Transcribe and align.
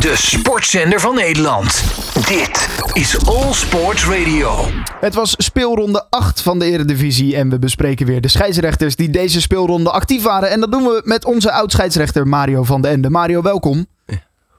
De 0.00 0.12
sportzender 0.16 1.00
van 1.00 1.14
Nederland. 1.14 1.84
Dit 2.28 2.68
is 2.92 3.26
All 3.26 3.52
Sports 3.52 4.04
Radio. 4.04 4.66
Het 5.00 5.14
was 5.14 5.34
speelronde 5.38 6.06
8 6.10 6.42
van 6.42 6.58
de 6.58 6.64
Eredivisie 6.64 7.36
en 7.36 7.50
we 7.50 7.58
bespreken 7.58 8.06
weer 8.06 8.20
de 8.20 8.28
scheidsrechters 8.28 8.96
die 8.96 9.10
deze 9.10 9.40
speelronde 9.40 9.90
actief 9.90 10.22
waren. 10.22 10.50
En 10.50 10.60
dat 10.60 10.72
doen 10.72 10.82
we 10.82 11.02
met 11.04 11.24
onze 11.24 11.52
oud-scheidsrechter 11.52 12.28
Mario 12.28 12.62
van 12.62 12.82
den 12.82 12.90
Ende. 12.90 13.10
Mario, 13.10 13.42
welkom. 13.42 13.86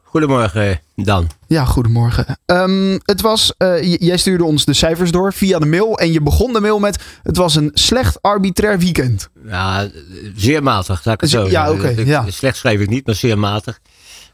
Goedemorgen, 0.04 0.80
Dan. 0.96 1.30
Ja, 1.48 1.66
goedemorgen. 1.66 2.40
Ehm, 2.46 3.00
het 3.04 3.22
was, 3.22 3.54
eh, 3.58 3.98
jij 4.00 4.18
stuurde 4.18 4.44
ons 4.44 4.66
de 4.66 4.74
cijfers 4.74 5.12
door 5.12 5.34
via 5.34 5.60
de 5.60 5.66
mail 5.66 5.98
en 5.98 6.12
je 6.12 6.22
begon 6.22 6.54
de 6.54 6.62
mail 6.62 6.80
met 6.80 7.04
het 7.24 7.38
was 7.38 7.56
een 7.56 7.72
slecht 7.74 8.22
arbitrair 8.22 8.80
weekend. 8.80 9.30
Ja, 9.46 9.90
zeer 10.36 10.64
matig, 10.64 11.06
laat 11.06 11.16
ik 11.16 11.22
het 11.22 11.30
zo 11.30 11.50
ja, 11.50 11.72
oké, 11.72 11.94
ja. 12.06 12.26
Slecht 12.30 12.58
schrijf 12.58 12.80
ik 12.80 12.90
niet, 12.90 13.06
maar 13.06 13.16
zeer 13.16 13.40
matig. 13.40 13.80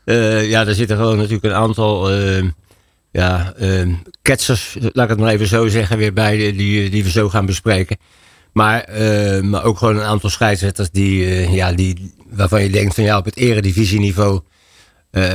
Eh, 0.07 0.49
ja, 0.49 0.67
er 0.67 0.75
zitten 0.75 0.97
gewoon 0.97 1.15
natuurlijk 1.17 1.43
een 1.43 1.53
aantal 1.53 2.11
eh, 2.11 2.43
ja, 3.11 3.53
eh, 3.57 3.87
ketsers, 4.21 4.77
laat 4.79 5.03
ik 5.03 5.09
het 5.09 5.19
maar 5.19 5.33
even 5.33 5.47
zo 5.47 5.67
zeggen, 5.67 5.97
weer 5.97 6.13
bij 6.13 6.37
die- 6.37 6.89
die, 6.89 7.03
we 7.03 7.09
zo 7.09 7.29
gaan 7.29 7.45
bespreken. 7.45 7.97
Maar, 8.53 8.89
maar 9.43 9.63
ook 9.63 9.77
gewoon 9.77 9.95
een 9.97 10.03
aantal 10.03 10.29
scheidsrechters 10.29 10.89
die, 10.91 11.49
ja, 11.51 11.71
die, 11.73 12.13
waarvan 12.29 12.63
je 12.63 12.69
denkt 12.69 12.95
van 12.95 13.03
ja, 13.03 13.17
op 13.17 13.25
het 13.25 13.35
eredivisieniveau 13.37 14.41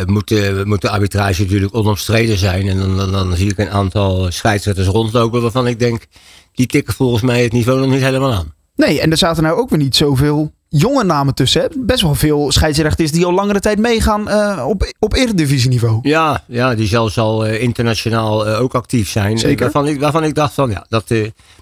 moet, 0.07 0.29
de, 0.29 0.63
moet 0.65 0.81
de 0.81 0.91
arbitrage 0.91 1.43
natuurlijk 1.43 1.75
onomstreden 1.75 2.39
zijn. 2.39 2.69
En 2.69 2.79
dan, 2.79 2.97
dan, 2.97 3.13
dan 3.13 3.37
zie 3.37 3.51
ik 3.51 3.59
een 3.59 3.71
aantal 3.71 4.31
scheidsrechters 4.31 4.87
rondlopen 4.87 5.43
waarvan 5.43 5.67
ik 5.67 5.79
denk, 5.79 6.07
die 6.53 6.67
tikken 6.67 6.95
volgens 6.95 7.23
mij 7.23 7.43
het 7.43 7.53
niveau 7.53 7.81
nog 7.81 7.91
niet 7.91 8.03
helemaal 8.03 8.33
aan. 8.33 8.55
Nee, 8.77 9.01
en 9.01 9.11
er 9.11 9.17
zaten 9.17 9.43
nou 9.43 9.59
ook 9.59 9.71
weer 9.71 9.79
niet 9.79 9.97
zoveel 9.97 10.53
jonge 10.73 11.05
namen 11.05 11.35
tussen. 11.35 11.71
Best 11.77 12.03
wel 12.03 12.15
veel 12.15 12.53
scheidsrechters 12.53 13.13
die 13.13 13.27
al 13.27 13.33
langere 13.33 13.61
tijd 13.61 13.79
meegaan 13.79 14.29
eh, 14.29 14.65
op, 14.69 14.93
op 14.99 15.15
Eredivisieniveau. 15.15 15.99
Ja, 16.03 16.45
ja 16.47 16.75
die 16.75 16.87
zelfs 16.87 17.19
al 17.19 17.47
eh, 17.47 17.63
internationaal 17.63 18.47
eh, 18.47 18.61
ook 18.61 18.75
actief 18.75 19.09
zijn. 19.09 19.39
Zeker. 19.39 19.63
Waarvan 19.63 19.87
ik, 19.87 20.01
waarvan 20.01 20.25
ik 20.25 20.35
dacht 20.35 20.55
van 20.55 20.71
ja, 20.71 20.87
dat. 20.89 21.05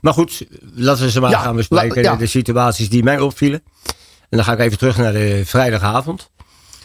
maar 0.01 0.13
goed, 0.13 0.47
laten 0.75 1.05
we 1.05 1.11
ze 1.11 1.21
maar 1.21 1.31
Ja, 1.31 1.39
gaan 1.39 1.57
bespreken. 1.57 2.03
ja. 2.03 2.13
De, 2.13 2.19
de 2.19 2.27
situaties 2.27 2.89
die 2.89 3.03
mij 3.03 3.21
opvielen. 3.21 3.63
En 4.29 4.37
dan 4.37 4.45
ga 4.45 4.53
ik 4.53 4.59
even 4.59 4.79
terug 4.79 4.97
naar 4.97 5.13
de 5.13 5.43
vrijdagavond. 5.45 6.31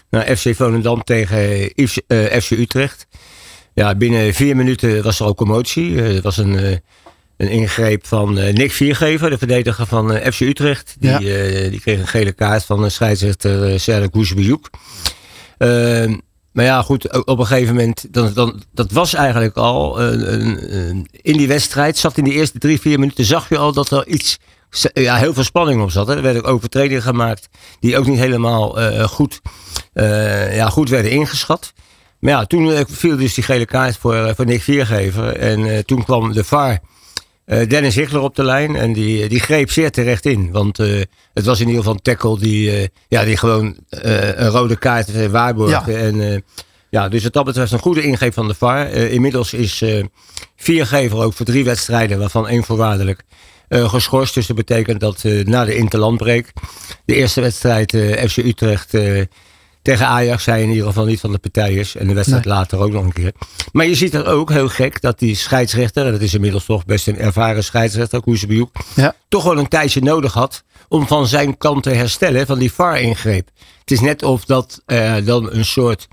Naar 0.10 0.36
FC 0.36 0.56
Volendam 0.56 1.04
tegen 1.04 1.70
FC 2.42 2.52
Utrecht. 2.52 3.08
Ja, 3.74 3.96
binnen 3.96 4.34
vier 4.34 4.56
minuten 4.56 5.04
was 5.04 5.20
er 5.20 5.26
ook 5.26 5.38
commotie. 5.38 6.00
Het 6.00 6.24
was 6.24 6.38
een, 6.38 6.82
een 7.38 7.50
ingreep 7.50 8.08
van 8.08 8.38
eh, 8.38 8.54
Nick 8.54 8.72
Viergever, 8.72 9.30
de 9.30 9.38
verdediger 9.38 9.86
van 9.86 10.14
eh, 10.14 10.32
FC 10.32 10.40
Utrecht. 10.40 10.96
Die, 11.00 11.10
Ja. 11.10 11.20
eh, 11.20 11.70
die 11.72 11.80
kreeg 11.80 12.00
een 12.00 12.08
gele 12.08 12.32
kaart 12.32 12.66
van 12.66 12.82
de 12.82 12.90
scheidsrechter 12.90 13.72
uh, 13.74 13.80
Serdar 13.80 14.10
Koesbejoek. 14.10 14.70
Ehm, 15.58 16.16
maar 16.52 16.66
ja, 16.66 16.82
goed, 16.82 17.26
op 17.26 17.40
een 17.40 17.46
gegeven 17.46 17.76
moment, 17.76 18.06
dan, 18.14 18.34
dan, 18.34 18.64
dat 18.74 18.92
was 18.92 19.14
eigenlijk 19.14 19.56
al, 19.58 20.02
een, 20.02 20.34
een, 20.34 20.76
een- 20.78 21.08
in 21.22 21.38
die 21.38 21.48
wedstrijd, 21.48 21.98
zat 21.98 22.18
in 22.18 22.24
die 22.24 22.34
eerste 22.34 22.60
drie, 22.60 22.80
vier 22.82 23.00
minuten, 23.00 23.26
zag 23.26 23.50
je 23.50 23.58
al 23.58 23.74
dat 23.74 23.92
er 23.92 24.08
iets, 24.08 24.38
ja, 24.94 25.16
heel 25.16 25.34
veel 25.34 25.44
spanning 25.44 25.82
op 25.82 25.92
zat. 25.92 26.08
Hè. 26.08 26.16
Er 26.16 26.22
werden 26.22 26.44
ook 26.44 26.54
overtredingen 26.54 27.02
gemaakt 27.04 27.48
die 27.80 27.98
ook 27.98 28.06
niet 28.08 28.20
helemaal 28.20 28.78
goed, 29.08 29.42
ja, 30.54 30.70
goed 30.70 30.90
werden 30.90 31.12
ingeschat. 31.12 31.74
Maar 32.20 32.32
ja, 32.32 32.46
toen 32.46 32.86
viel 32.90 33.18
dus 33.18 33.34
die 33.34 33.44
gele 33.44 33.66
kaart 33.66 33.98
voor, 33.98 34.34
voor 34.36 34.46
Nick 34.46 34.62
Viergever. 34.62 35.36
En 35.38 35.86
toen 35.86 36.04
kwam 36.04 36.34
de 36.34 36.44
VAR 36.44 36.80
Dennis 37.46 37.96
Hichler 37.96 38.22
op 38.22 38.36
de 38.36 38.44
lijn. 38.44 38.76
En 38.76 38.94
die, 38.94 39.30
die 39.30 39.40
greep 39.40 39.72
zeer 39.72 39.92
terecht 39.92 40.26
in. 40.26 40.52
Want 40.52 40.80
eh, 40.80 41.02
het 41.34 41.46
was 41.46 41.60
in 41.60 41.66
ieder 41.66 41.80
geval 41.80 41.94
een 41.94 42.02
tackle 42.02 42.40
die, 42.40 42.72
eh, 42.72 42.88
ja, 43.08 43.24
die 43.24 43.38
gewoon 43.38 43.78
eh, 43.90 44.28
een 44.28 44.50
rode 44.50 44.76
kaart 44.76 45.14
eh, 45.14 45.26
waarborgde. 45.28 45.92
Ja. 45.92 45.98
En 45.98 46.22
eh, 46.34 46.40
ja, 46.90 47.10
dus 47.10 47.24
wat 47.24 47.34
dat 47.34 47.46
betreft 47.46 47.72
een 47.72 47.80
goede 47.80 48.02
ingreep 48.02 48.34
van 48.34 48.48
de 48.48 48.54
VAR. 48.54 48.88
Eh, 48.88 49.14
inmiddels 49.14 49.54
is 49.54 49.82
eh 49.82 50.04
Viergever 50.56 51.18
ook 51.18 51.34
voor 51.34 51.46
drie 51.46 51.64
wedstrijden, 51.64 52.20
waarvan 52.20 52.48
één 52.48 52.64
voorwaardelijk, 52.64 53.24
eh, 53.68 53.90
geschorst. 53.90 54.34
Dus 54.34 54.48
dat 54.48 54.56
betekent 54.56 55.00
dat 55.00 55.24
eh, 55.24 55.46
na 55.46 55.66
de 55.66 55.76
interlandbreek 55.76 56.54
de 57.06 57.16
eerste 57.16 57.42
wedstrijd 57.42 57.94
eh, 57.94 58.28
FC 58.30 58.38
Utrecht 58.38 58.94
eh, 58.94 59.22
tegen 59.86 60.08
Ajax 60.08 60.46
hij 60.46 60.62
in 60.62 60.70
ieder 60.70 60.86
geval 60.86 61.06
niet 61.06 61.20
van 61.20 61.32
de 61.32 61.38
partij 61.38 61.74
is. 61.74 61.96
En 61.96 62.08
de 62.08 62.14
wedstrijd 62.14 62.46
Nee. 62.46 62.54
later 62.54 62.80
ook 62.80 62.92
nog 62.92 63.04
een 63.04 63.14
keer. 63.14 63.32
Maar 63.72 63.86
je 63.86 63.96
ziet 63.96 64.14
er 64.14 64.26
ook 64.28 64.50
heel 64.52 64.68
gek 64.70 65.02
dat 65.02 65.20
die 65.20 65.36
scheidsrechter, 65.36 66.06
en 66.06 66.12
dat 66.12 66.22
is 66.22 66.34
inmiddels 66.34 66.66
toch 66.66 66.86
best 66.86 67.08
een 67.08 67.18
ervaren 67.18 67.64
scheidsrechter, 67.64 68.22
Koezebejoek, 68.22 68.72
Ja. 68.96 69.16
toch 69.30 69.44
wel 69.44 69.58
een 69.58 69.68
tijdje 69.68 70.02
nodig 70.02 70.34
had 70.34 70.64
om 70.88 71.08
van 71.08 71.28
zijn 71.28 71.58
kant 71.58 71.84
te 71.84 71.90
herstellen 71.90 72.46
van 72.46 72.60
die 72.60 72.72
VAR-ingreep. 72.72 73.50
Het 73.80 73.92
is 73.92 74.00
net 74.00 74.24
of 74.24 74.46
dat 74.46 74.82
eh, 74.86 75.16
dan 75.24 75.52
een 75.52 75.66
soort, 75.66 76.08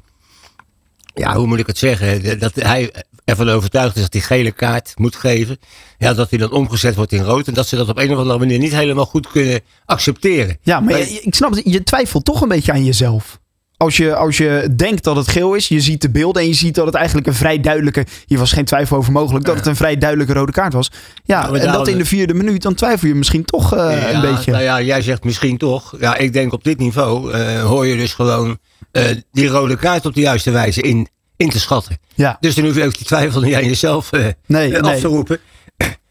ja, 1.15 1.35
hoe 1.37 1.47
moet 1.47 1.59
ik 1.59 1.67
het 1.67 1.79
zeggen, 1.79 2.39
dat 2.39 2.55
hij 2.55 2.93
ervan 3.25 3.49
overtuigd 3.49 3.97
is 3.97 4.03
dat 4.03 4.13
hij 4.13 4.23
gele 4.23 4.51
kaart 4.53 4.93
moet 4.97 5.17
geven. 5.17 5.59
Ja, 5.99 6.15
dat 6.15 6.31
hij 6.31 6.39
dan 6.39 6.51
omgezet 6.53 6.95
wordt 6.95 7.13
in 7.13 7.23
rood 7.23 7.47
en 7.49 7.55
dat 7.55 7.67
ze 7.69 7.77
dat 7.77 7.89
op 7.89 7.99
een 7.99 8.13
of 8.13 8.19
andere 8.19 8.39
manier 8.39 8.59
niet 8.59 8.73
helemaal 8.75 9.07
goed 9.07 9.29
kunnen 9.31 9.61
accepteren. 9.85 10.59
Ja, 10.63 10.81
maar 10.81 10.99
je- 10.99 11.21
ik 11.23 11.35
snap 11.35 11.51
het. 11.55 11.61
Je 11.65 11.83
twijfelt 11.83 12.25
toch 12.25 12.41
een 12.41 12.49
beetje 12.49 12.73
aan 12.73 12.85
jezelf. 12.85 13.41
Als 13.83 13.97
je, 13.97 14.15
als 14.15 14.37
je 14.37 14.69
denkt 14.77 15.05
dat 15.05 15.17
het 15.17 15.29
geel 15.29 15.55
is, 15.55 15.69
je 15.69 15.81
ziet 15.81 16.01
de 16.01 16.11
beelden 16.11 16.43
en 16.43 16.49
je 16.49 16.55
ziet 16.55 16.75
dat 16.75 16.87
het 16.87 16.95
eigenlijk 16.95 17.27
een 17.27 17.35
vrij 17.35 17.61
duidelijke, 17.61 18.07
hier 18.27 18.39
was 18.39 18.53
geen 18.53 18.65
twijfel 18.65 18.97
over 18.97 19.13
mogelijk, 19.13 19.45
dat 19.45 19.57
het 19.57 19.67
een 19.67 19.77
vrij 19.77 19.99
duidelijke 19.99 20.33
rode 20.33 20.53
kaart 20.53 20.73
was. 20.73 20.91
Ja, 21.25 21.51
maar 21.51 21.61
en 21.61 21.73
dat 21.73 21.89
in 21.89 21.99
de 21.99 22.05
vierde 22.05 22.35
minuut, 22.35 22.63
dan 22.63 22.75
twijfel 22.75 23.09
je 23.09 23.15
misschien 23.15 23.45
toch 23.45 23.75
eh, 23.75 24.13
een 24.13 24.21
beetje. 24.21 24.51
Nou 24.51 24.63
ja, 24.63 24.81
jij 24.81 25.03
zegt 25.03 25.25
misschien 25.25 25.59
toch. 25.59 25.95
Ja, 26.01 26.17
ik 26.17 26.33
denk 26.33 26.53
op 26.53 26.65
dit 26.65 26.79
niveau 26.79 27.33
eh, 27.33 27.63
hoor 27.63 27.87
je 27.87 27.97
dus 27.97 28.15
gewoon 28.15 28.59
eh, 28.93 29.05
die 29.33 29.49
rode 29.49 29.77
kaart 29.77 30.07
op 30.07 30.15
de 30.15 30.21
juiste 30.21 30.51
wijze 30.51 30.81
in, 30.81 31.09
in 31.37 31.49
te 31.49 31.61
schatten. 31.61 31.99
Ja, 32.15 32.37
Dus 32.41 32.55
dan 32.55 32.65
hoef 32.65 32.77
je 32.77 32.85
ook 32.85 32.97
die 32.97 33.07
twijfel 33.07 33.41
niet 33.41 33.55
aan 33.55 33.67
jezelf 33.67 34.11
Nee, 34.11 34.35
nee. 34.47 34.81
af 34.81 35.01
te 35.01 35.09
roepen. 35.09 35.39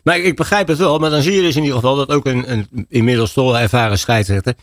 Maar 0.04 0.18
ik, 0.18 0.24
ik 0.24 0.36
begrijp 0.36 0.68
het 0.68 0.78
wel, 0.78 1.00
maar 1.00 1.10
dan 1.10 1.22
zie 1.22 1.34
je 1.34 1.42
dus 1.42 1.56
in 1.56 1.62
ieder 1.62 1.76
geval 1.76 1.96
dat 1.96 2.10
ook 2.10 2.26
een, 2.26 2.52
een 2.52 2.86
inmiddels 2.90 3.34
toch 3.34 3.58
ervaren 3.58 4.00
scheidsrechter. 4.00 4.54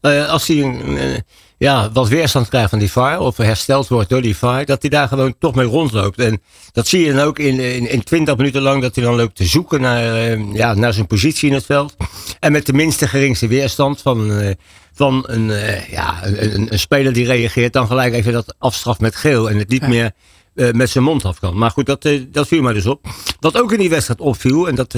eh, 0.00 0.28
als 0.28 0.46
hij 0.46 0.62
een, 0.62 1.24
ja, 1.58 1.90
wat 1.92 2.08
weerstand 2.08 2.48
krijgt 2.48 2.70
van 2.70 2.78
die 2.78 2.90
VAR, 2.90 3.20
of 3.20 3.36
hersteld 3.36 3.88
wordt 3.88 4.08
door 4.08 4.22
die 4.22 4.36
VAR, 4.36 4.64
dat 4.64 4.80
hij 4.80 4.90
daar 4.90 5.08
gewoon 5.08 5.34
toch 5.38 5.54
mee 5.54 5.66
rondloopt. 5.66 6.18
En 6.18 6.42
dat 6.72 6.88
zie 6.88 7.04
je 7.04 7.12
dan 7.12 7.26
ook 7.26 7.38
in, 7.38 7.60
in, 7.60 7.90
in 7.90 8.04
20 8.04 8.36
minuten 8.36 8.62
lang, 8.62 8.82
dat 8.82 8.94
hij 8.94 9.04
dan 9.04 9.16
loopt 9.16 9.36
te 9.36 9.44
zoeken 9.44 9.80
naar, 9.80 10.14
eh, 10.14 10.54
ja, 10.54 10.74
naar 10.74 10.92
zijn 10.92 11.06
positie 11.06 11.48
in 11.48 11.54
het 11.54 11.66
veld. 11.66 11.96
En 12.38 12.52
met 12.52 12.66
de 12.66 12.72
minste 12.72 13.08
geringste 13.08 13.46
weerstand 13.46 14.02
van, 14.02 14.32
eh, 14.32 14.54
van 14.92 15.24
een, 15.26 15.46
ja, 15.90 16.26
een, 16.26 16.54
een, 16.54 16.72
een 16.72 16.78
speler 16.78 17.12
die 17.12 17.26
reageert, 17.26 17.72
dan 17.72 17.86
gelijk 17.86 18.14
even 18.14 18.32
dat 18.32 18.54
afstraft 18.58 19.00
met 19.00 19.16
geel 19.16 19.50
en 19.50 19.58
het 19.58 19.68
niet 19.68 19.88
meer 19.88 20.12
eh, 20.54 20.70
met 20.70 20.90
zijn 20.90 21.04
mond 21.04 21.24
af 21.24 21.38
kan. 21.40 21.58
Maar 21.58 21.70
goed, 21.70 21.86
dat, 21.86 22.04
eh, 22.04 22.22
dat 22.28 22.48
viel 22.48 22.62
mij 22.62 22.72
dus 22.72 22.86
op. 22.86 23.06
Wat 23.40 23.60
ook 23.60 23.72
in 23.72 23.78
die 23.78 23.90
wedstrijd 23.90 24.20
opviel, 24.20 24.68
en 24.68 24.74
dat, 24.74 24.94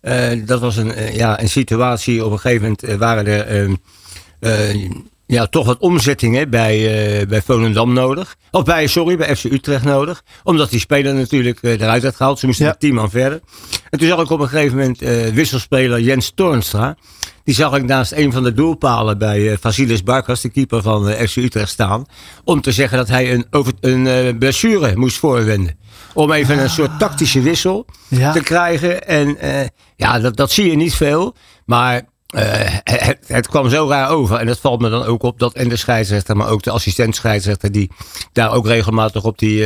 eh, 0.00 0.40
dat 0.46 0.60
was 0.60 0.76
een, 0.76 1.14
ja, 1.14 1.40
een 1.40 1.48
situatie, 1.48 2.24
op 2.24 2.32
een 2.32 2.38
gegeven 2.38 2.62
moment 2.62 2.98
waren 2.98 3.26
er 3.26 3.46
ehm, 3.46 3.74
eh, 4.40 4.90
ja, 5.26 5.46
toch 5.46 5.66
wat 5.66 5.78
omzettingen 5.78 6.50
bij, 6.50 7.26
bij 7.28 7.42
Volendam 7.42 7.92
nodig. 7.92 8.36
Of 8.50 8.64
bij, 8.64 8.86
sorry, 8.86 9.16
bij 9.16 9.36
FC 9.36 9.44
Utrecht 9.44 9.84
nodig. 9.84 10.22
Omdat 10.44 10.70
die 10.70 10.80
speler 10.80 11.14
natuurlijk 11.14 11.58
eruit 11.62 12.02
werd 12.02 12.16
gehaald. 12.16 12.38
Ze 12.38 12.46
moesten 12.46 12.64
Ja. 12.64 12.70
met 12.70 12.80
tien 12.80 12.94
man 12.94 13.10
verder. 13.10 13.40
En 13.90 13.98
toen 13.98 14.08
zag 14.08 14.20
ik 14.20 14.30
op 14.30 14.40
een 14.40 14.48
gegeven 14.48 14.76
moment 14.76 14.98
wisselspeler 15.34 16.00
Jens 16.00 16.32
Toornstra. 16.34 16.96
Die 17.46 17.54
zag 17.54 17.74
ik 17.76 17.84
naast 17.84 18.12
een 18.12 18.32
van 18.32 18.42
de 18.42 18.52
doelpalen 18.52 19.18
bij 19.18 19.50
eh, 19.50 19.56
Vasilis 19.60 20.02
Barkas, 20.02 20.40
de 20.40 20.48
keeper 20.48 20.82
van 20.82 21.08
eh, 21.08 21.26
FC 21.28 21.36
Utrecht, 21.36 21.68
staan. 21.68 22.04
Om 22.44 22.60
te 22.60 22.72
zeggen 22.72 22.98
dat 22.98 23.08
hij 23.08 23.32
een, 23.32 23.46
over, 23.50 23.72
een 23.80 24.06
eh, 24.06 24.38
blessure 24.38 24.96
moest 24.96 25.18
voorwenden. 25.18 25.78
Om 26.14 26.32
even 26.32 26.58
een 26.58 26.70
soort 26.70 26.98
tactische 26.98 27.40
wissel 27.40 27.86
Ja. 28.08 28.32
te 28.32 28.40
krijgen. 28.40 29.06
En 29.06 29.38
ja, 29.96 30.18
dat, 30.20 30.36
dat 30.36 30.50
zie 30.50 30.70
je 30.70 30.76
niet 30.76 30.94
veel. 30.94 31.34
Maar 31.66 32.02
het, 32.82 33.18
het 33.26 33.48
kwam 33.48 33.68
zo 33.70 33.88
raar 33.88 34.10
over. 34.10 34.36
En 34.36 34.46
dat 34.46 34.58
valt 34.58 34.80
me 34.80 34.90
dan 34.90 35.04
ook 35.04 35.22
op 35.22 35.38
dat 35.38 35.54
en 35.54 35.68
de 35.68 35.76
scheidsrechter, 35.76 36.36
maar 36.36 36.48
ook 36.48 36.62
de 36.62 36.70
assistent 36.70 37.16
scheidsrechter, 37.16 37.72
die 37.72 37.90
daar 38.32 38.52
ook 38.52 38.66
regelmatig 38.66 39.24
op 39.24 39.38
die, 39.38 39.64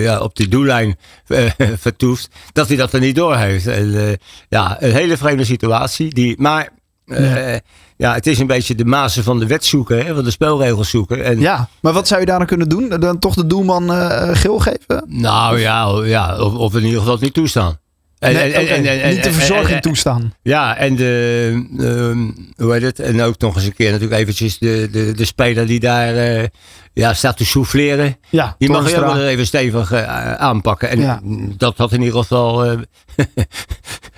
ja, 0.00 0.20
op 0.20 0.36
die 0.36 0.48
doellijn 0.48 0.98
vertoeft, 1.86 2.28
dat 2.52 2.68
hij 2.68 2.76
dat 2.76 2.92
er 2.92 3.00
niet 3.00 3.16
door 3.16 3.36
heeft. 3.36 3.66
En, 3.66 4.18
ja, 4.48 4.76
een 4.82 4.92
hele 4.92 5.16
vreemde 5.16 5.44
situatie. 5.44 6.14
Die, 6.14 6.34
maar 6.38 6.68
eh, 7.06 7.56
ja. 7.96 8.14
het 8.14 8.26
is 8.26 8.38
een 8.38 8.46
beetje 8.46 8.74
de 8.74 8.84
mazen 8.84 9.24
van 9.24 9.38
de 9.38 9.46
wet 9.46 9.64
zoeken, 9.64 10.06
hè, 10.06 10.14
van 10.14 10.24
de 10.24 10.30
spelregels 10.30 10.90
zoeken. 10.90 11.24
En, 11.24 11.40
ja, 11.40 11.68
maar 11.80 11.92
wat 11.92 12.08
zou 12.08 12.20
je 12.20 12.26
daar 12.26 12.38
dan 12.38 12.46
kunnen 12.46 12.68
doen? 12.68 12.88
Dan 12.88 13.18
toch 13.18 13.34
de 13.34 13.46
doelman 13.46 13.92
eh, 13.92 14.28
geel 14.32 14.58
geven? 14.58 15.04
Nou 15.06 15.60
ja, 15.60 16.00
ja 16.04 16.38
of, 16.38 16.54
of 16.54 16.74
in 16.74 16.84
ieder 16.84 17.00
geval 17.00 17.18
niet 17.20 17.34
toestaan. 17.34 17.78
En, 18.26 18.32
Nee, 18.34 18.52
en- 18.52 18.62
oké, 18.62 18.72
en- 18.72 18.86
en- 18.86 19.02
en- 19.02 19.14
niet 19.14 19.22
de 19.24 19.32
verzorging 19.32 19.80
toestaan. 19.80 20.34
Ja, 20.42 20.76
en 20.76 20.96
de, 20.96 21.52
ehm, 21.78 22.30
hoe 22.64 22.72
heet 22.72 22.82
het? 22.82 23.00
En 23.00 23.20
ook 23.22 23.38
nog 23.38 23.54
eens 23.56 23.64
een 23.64 23.74
keer 23.74 23.90
natuurlijk 23.92 24.20
eventjes 24.20 24.58
de, 24.58 24.88
de, 24.92 25.12
de 25.12 25.24
speler 25.24 25.66
die 25.66 25.80
daar 25.80 26.16
eh, 26.16 26.44
ja, 26.92 27.14
staat 27.14 27.36
te 27.36 27.44
souffleren. 27.44 28.16
Ja, 28.30 28.54
Die 28.58 28.68
mag 28.70 28.90
je 28.90 29.04
ook 29.04 29.16
even 29.16 29.46
stevig 29.46 29.92
eh, 29.92 30.32
aanpakken. 30.34 30.88
En 30.88 31.00
Ja. 31.00 31.20
dat 31.56 31.76
had 31.76 31.92
in 31.92 32.02
ieder 32.02 32.18
geval 32.20 32.64
eh, 32.64 32.78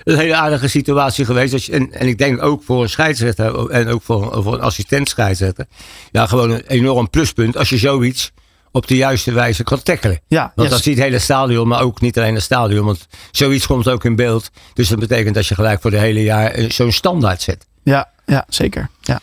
een 0.04 0.18
hele 0.18 0.34
aardige 0.34 0.68
situatie 0.68 1.24
geweest. 1.24 1.68
En, 1.68 1.92
en 1.92 2.06
ik 2.06 2.18
denk 2.18 2.42
ook 2.42 2.62
voor 2.64 2.82
een 2.82 2.88
scheidsrechter 2.88 3.70
en 3.70 3.88
ook 3.88 4.02
voor, 4.02 4.42
voor 4.42 4.54
een 4.54 4.60
assistent 4.60 5.08
scheidsrechter. 5.08 5.66
Ja, 6.12 6.26
gewoon 6.26 6.50
een 6.50 6.66
enorm 6.66 7.10
pluspunt 7.10 7.56
als 7.56 7.68
je 7.68 7.78
zoiets 7.78 8.32
op 8.78 8.86
de 8.86 8.96
juiste 8.96 9.32
wijze 9.32 9.62
kan 9.62 9.82
tackelen. 9.82 10.20
Ja, 10.28 10.52
Want 10.54 10.68
yes. 10.68 10.70
dat 10.70 10.82
ziet 10.82 10.94
het 10.94 11.04
hele 11.04 11.18
stadion, 11.18 11.68
maar 11.68 11.82
ook 11.82 12.00
niet 12.00 12.18
alleen 12.18 12.34
het 12.34 12.42
stadion. 12.42 12.84
Want 12.84 13.06
zoiets 13.30 13.66
komt 13.66 13.88
ook 13.88 14.04
in 14.04 14.16
beeld. 14.16 14.50
Dus 14.74 14.88
dat 14.88 14.98
betekent 14.98 15.34
dat 15.34 15.46
je 15.46 15.54
gelijk 15.54 15.80
voor 15.80 15.90
de 15.90 15.98
hele 15.98 16.22
jaar 16.22 16.50
eh, 16.50 16.70
zo'n 16.70 16.92
standaard 16.92 17.42
zet. 17.42 17.66
ja, 17.82 18.08
ja, 18.26 18.44
zeker. 18.48 18.88
Ja. 19.00 19.20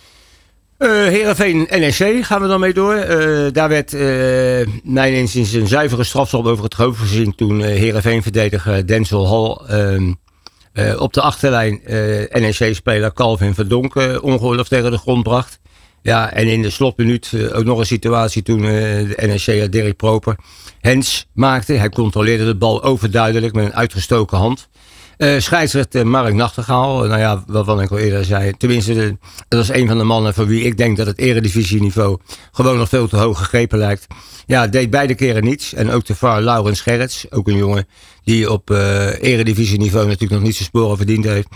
Eh 0.78 0.90
Heerenveen 0.90 1.68
NEC 1.70 2.26
gaan 2.26 2.42
we 2.42 2.48
dan 2.48 2.60
mee 2.60 2.74
door. 2.74 2.94
Eh, 2.94 3.52
daar 3.52 3.70
werd 3.70 3.94
uh, 3.94 4.02
mijn 4.84 5.14
inziens 5.14 5.54
een 5.54 5.68
zuivere 5.68 6.04
strafschop 6.04 6.46
over 6.46 6.64
het 6.64 6.74
hoofd 6.74 7.00
gezien 7.00 7.36
toen 7.36 7.60
uh, 7.60 7.66
Heerenveen 7.66 8.24
verdediger 8.24 8.88
Denzel 8.88 9.28
Hall 9.30 9.80
ehm, 9.80 10.14
uh, 10.74 11.02
op 11.02 11.14
de 11.14 11.22
achterlijn 11.22 11.82
uh, 11.86 12.26
NEC-speler 12.32 13.14
Calvin 13.14 13.54
Verdonk 13.54 13.96
ongeoorloofd 14.22 14.70
tegen 14.70 14.92
de 14.92 14.98
grond 14.98 15.24
bracht. 15.24 15.60
Ja, 16.06 16.34
en 16.34 16.48
in 16.48 16.62
de 16.62 16.70
slotminuut 16.70 17.32
uh, 17.32 17.58
ook 17.58 17.64
nog 17.64 17.80
een 17.80 17.86
situatie 17.86 18.44
toen 18.44 18.62
de 18.62 19.16
NEC 19.46 19.72
Dirk 19.72 19.96
Proper 19.96 20.36
hens 20.80 21.28
maakte. 21.34 21.74
Hij 21.74 21.90
controleerde 21.90 22.46
de 22.46 22.56
bal 22.56 22.84
overduidelijk 22.84 23.54
met 23.54 23.66
een 23.66 23.76
uitgestoken 23.76 24.38
hand. 24.38 24.68
Uh, 25.18 25.40
scheidsrechter 25.40 26.08
Mark 26.08 26.34
Nachtegaal, 26.34 27.04
nou 27.04 27.20
ja, 27.20 27.44
wat 27.48 27.82
ik 27.82 27.92
al 27.92 27.98
eerder 27.98 28.26
zei. 28.26 28.58
Tenminste, 28.58 28.94
de, 28.94 29.18
dat 29.48 29.64
is 29.64 29.70
een 29.70 29.88
van 29.88 29.98
de 29.98 30.04
mannen 30.04 30.34
voor 30.34 30.48
wie 30.48 30.64
ik 30.64 30.78
denk 30.78 30.98
dat 30.98 31.08
het 31.08 31.18
eredivisieniveau 31.18 32.18
gewoon 32.52 32.78
nog 32.78 32.90
veel 32.90 33.08
te 33.08 33.18
hoog 33.18 33.38
gegrepen 33.38 33.78
lijkt. 33.78 34.08
Ja, 34.46 34.68
deed 34.68 34.90
beide 34.90 35.16
keren 35.16 35.44
niets. 35.44 35.74
En 35.74 35.92
ook 35.92 36.06
de 36.06 36.16
VAR 36.16 36.42
Laurens 36.42 36.82
Gerrits, 36.82 37.32
ook 37.32 37.48
een 37.48 37.58
jongen 37.58 37.88
die 38.24 38.52
op 38.52 38.70
uh, 38.70 39.22
eredivisieniveau 39.22 40.06
natuurlijk 40.06 40.34
nog 40.34 40.42
niet 40.42 40.56
zijn 40.56 40.68
sporen 40.68 40.98
verdiend 40.98 41.26
heeft. 41.26 41.48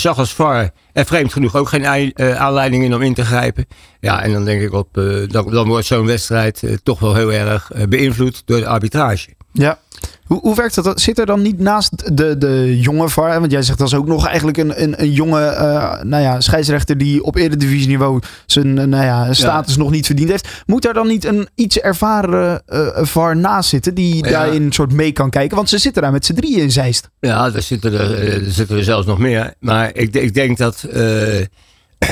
Zag 0.00 0.18
als 0.18 0.32
VAR 0.32 0.70
er 0.92 1.04
vreemd 1.04 1.32
genoeg 1.32 1.56
ook 1.56 1.68
geen 1.68 1.86
aanleiding 2.18 2.84
in 2.84 2.94
om 2.94 3.02
in 3.02 3.14
te 3.14 3.24
grijpen. 3.24 3.66
Ja, 4.00 4.22
en 4.22 4.32
dan 4.32 4.44
denk 4.44 4.62
ik 4.62 4.72
op, 4.72 4.88
dan 5.28 5.66
wordt 5.66 5.86
zo'n 5.86 6.06
wedstrijd 6.06 6.78
toch 6.82 6.98
wel 6.98 7.14
heel 7.14 7.32
erg 7.32 7.70
beïnvloed 7.88 8.42
door 8.44 8.58
de 8.58 8.66
arbitrage. 8.66 9.28
Ja. 9.52 9.78
Hoe, 10.26 10.40
hoe 10.40 10.54
werkt 10.54 10.84
dat? 10.84 11.00
Zit 11.00 11.18
er 11.18 11.26
dan 11.26 11.42
niet 11.42 11.58
naast 11.58 12.16
de, 12.16 12.38
de 12.38 12.80
jonge 12.80 13.08
VAR? 13.08 13.40
Want 13.40 13.52
jij 13.52 13.62
zegt 13.62 13.78
dat 13.78 13.86
is 13.86 13.94
ook 13.94 14.06
nog 14.06 14.26
eigenlijk 14.26 14.56
een, 14.56 14.82
een, 14.82 15.02
een 15.02 15.12
jonge 15.12 15.40
uh, 15.40 16.02
nou 16.02 16.22
ja, 16.22 16.40
scheidsrechter 16.40 16.98
die 16.98 17.22
op 17.22 17.36
eredivisieniveau 17.36 18.20
zijn 18.46 18.66
uh, 18.66 18.84
nou 18.84 19.04
ja, 19.04 19.32
status 19.32 19.74
ja. 19.74 19.80
nog 19.80 19.90
niet 19.90 20.06
verdiend 20.06 20.30
heeft. 20.30 20.48
Moet 20.66 20.82
daar 20.82 20.94
dan 20.94 21.06
niet 21.06 21.24
een 21.24 21.48
iets 21.54 21.78
ervaren 21.78 22.62
uh, 22.68 22.88
VAR 22.94 23.36
naast 23.36 23.68
zitten 23.68 23.94
die 23.94 24.14
ja. 24.14 24.30
daarin 24.30 24.62
een 24.62 24.72
soort 24.72 24.92
mee 24.92 25.12
kan 25.12 25.30
kijken? 25.30 25.56
Want 25.56 25.68
ze 25.68 25.78
zitten 25.78 26.02
daar 26.02 26.12
met 26.12 26.26
z'n 26.26 26.34
drieën 26.34 26.62
in 26.62 26.72
Zeist. 26.72 27.10
Ja, 27.20 27.50
daar 27.50 27.62
zitten 27.62 27.92
er, 27.92 28.32
er, 28.32 28.50
zitten 28.50 28.76
er 28.76 28.84
zelfs 28.84 29.06
nog 29.06 29.18
meer. 29.18 29.54
Maar 29.60 29.90
ik, 29.94 30.14
ik 30.14 30.34
denk 30.34 30.58
dat... 30.58 30.82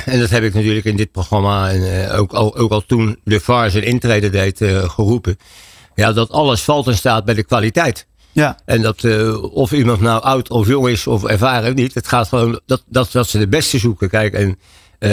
en 0.04 0.18
dat 0.18 0.30
heb 0.30 0.42
ik 0.42 0.54
natuurlijk 0.54 0.86
in 0.86 0.96
dit 0.96 1.12
programma 1.12 1.70
en 1.70 2.10
ook, 2.10 2.32
al, 2.32 2.56
ook 2.56 2.70
al 2.70 2.86
toen 2.86 3.18
de 3.24 3.40
VAR 3.40 3.70
zijn 3.70 3.84
intrede 3.84 4.30
deed 4.30 4.60
geroepen. 4.86 5.36
Ja, 5.94 6.12
dat 6.12 6.30
alles 6.30 6.62
valt 6.62 6.86
en 6.86 6.96
staat 6.96 7.24
bij 7.24 7.34
de 7.34 7.44
kwaliteit. 7.44 8.06
Ja. 8.34 8.58
En 8.64 8.82
dat 8.82 9.02
uh, 9.02 9.42
of 9.42 9.72
iemand 9.72 10.00
nou 10.00 10.22
oud 10.22 10.50
of 10.50 10.66
jong 10.66 10.88
is 10.88 11.06
of 11.06 11.24
ervaren 11.24 11.74
niet. 11.74 11.94
Het 11.94 12.08
gaat 12.08 12.28
gewoon 12.28 12.60
dat, 12.66 12.82
dat, 12.86 13.12
dat 13.12 13.28
ze 13.28 13.38
de 13.38 13.48
beste 13.48 13.78
zoeken. 13.78 14.08
Kijk, 14.08 14.34
en 14.34 14.48
uh, 14.48 15.10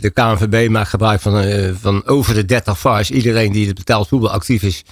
de 0.00 0.10
KNVB 0.14 0.70
maakt 0.70 0.88
gebruik 0.88 1.20
van, 1.20 1.42
uh, 1.42 1.70
van 1.80 2.06
over 2.06 2.34
de 2.34 2.44
30 2.44 2.78
VARs. 2.78 3.10
Iedereen 3.10 3.52
die 3.52 3.66
het 3.66 3.74
betaald 3.74 4.08
voetbal 4.08 4.30
actief 4.30 4.62
is, 4.62 4.84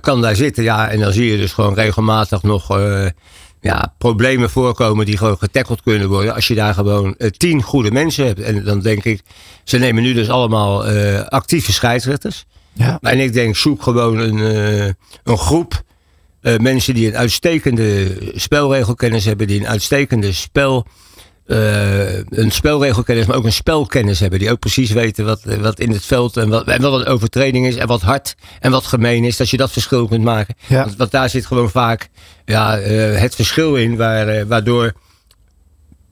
kan 0.00 0.20
daar 0.20 0.36
zitten. 0.36 0.62
Ja, 0.62 0.88
en 0.88 1.00
dan 1.00 1.12
zie 1.12 1.30
je 1.30 1.36
dus 1.36 1.52
gewoon 1.52 1.74
regelmatig 1.74 2.42
nog 2.42 2.78
ja, 3.60 3.94
problemen 3.98 4.50
voorkomen 4.50 5.06
die 5.06 5.16
gewoon 5.16 5.38
getackeld 5.38 5.82
kunnen 5.82 6.08
worden. 6.08 6.34
Als 6.34 6.48
je 6.48 6.54
daar 6.54 6.74
gewoon 6.74 7.16
tien 7.36 7.62
goede 7.62 7.90
mensen 7.90 8.26
hebt. 8.26 8.40
En 8.40 8.64
dan 8.64 8.80
denk 8.80 9.04
ik, 9.04 9.22
ze 9.64 9.78
nemen 9.78 10.02
nu 10.02 10.12
dus 10.12 10.28
allemaal 10.28 10.84
actieve 11.28 11.72
scheidsrechters. 11.72 12.44
Ja. 12.76 12.98
En 13.00 13.18
ik 13.18 13.32
denk, 13.32 13.56
zoek 13.56 13.82
gewoon 13.82 14.18
een, 14.18 14.38
een 15.24 15.38
groep 15.38 15.84
uh, 16.46 16.56
mensen 16.56 16.94
die 16.94 17.06
een 17.06 17.16
uitstekende 17.16 18.16
spelregelkennis 18.34 19.24
hebben, 19.24 19.46
die 19.46 19.60
een 19.60 19.68
uitstekende 19.68 20.32
spel, 20.32 20.86
uh, 21.46 22.16
een 22.16 22.50
spelregelkennis, 22.50 23.26
maar 23.26 23.36
ook 23.36 23.44
een 23.44 23.52
spelkennis 23.52 24.20
hebben, 24.20 24.38
die 24.38 24.50
ook 24.50 24.58
precies 24.58 24.90
weten 24.90 25.24
wat, 25.24 25.42
wat 25.44 25.80
in 25.80 25.90
het 25.90 26.04
veld 26.04 26.36
en 26.36 26.48
wat, 26.48 26.66
en 26.66 26.82
wat 26.82 27.00
een 27.00 27.06
overtreding 27.06 27.66
is 27.66 27.76
en 27.76 27.86
wat 27.86 28.02
hard 28.02 28.34
en 28.60 28.70
wat 28.70 28.86
gemeen 28.86 29.24
is, 29.24 29.36
dat 29.36 29.50
je 29.50 29.56
dat 29.56 29.72
verschil 29.72 30.08
kunt 30.08 30.24
maken. 30.24 30.54
Ja. 30.66 30.84
Want, 30.84 30.96
want, 30.96 31.10
daar 31.10 31.30
zit 31.30 31.46
gewoon 31.46 31.70
vaak 31.70 32.08
ja, 32.44 32.80
uh, 32.80 33.18
het 33.18 33.34
verschil 33.34 33.76
in, 33.76 33.96
waar, 33.96 34.46
waardoor 34.46 34.92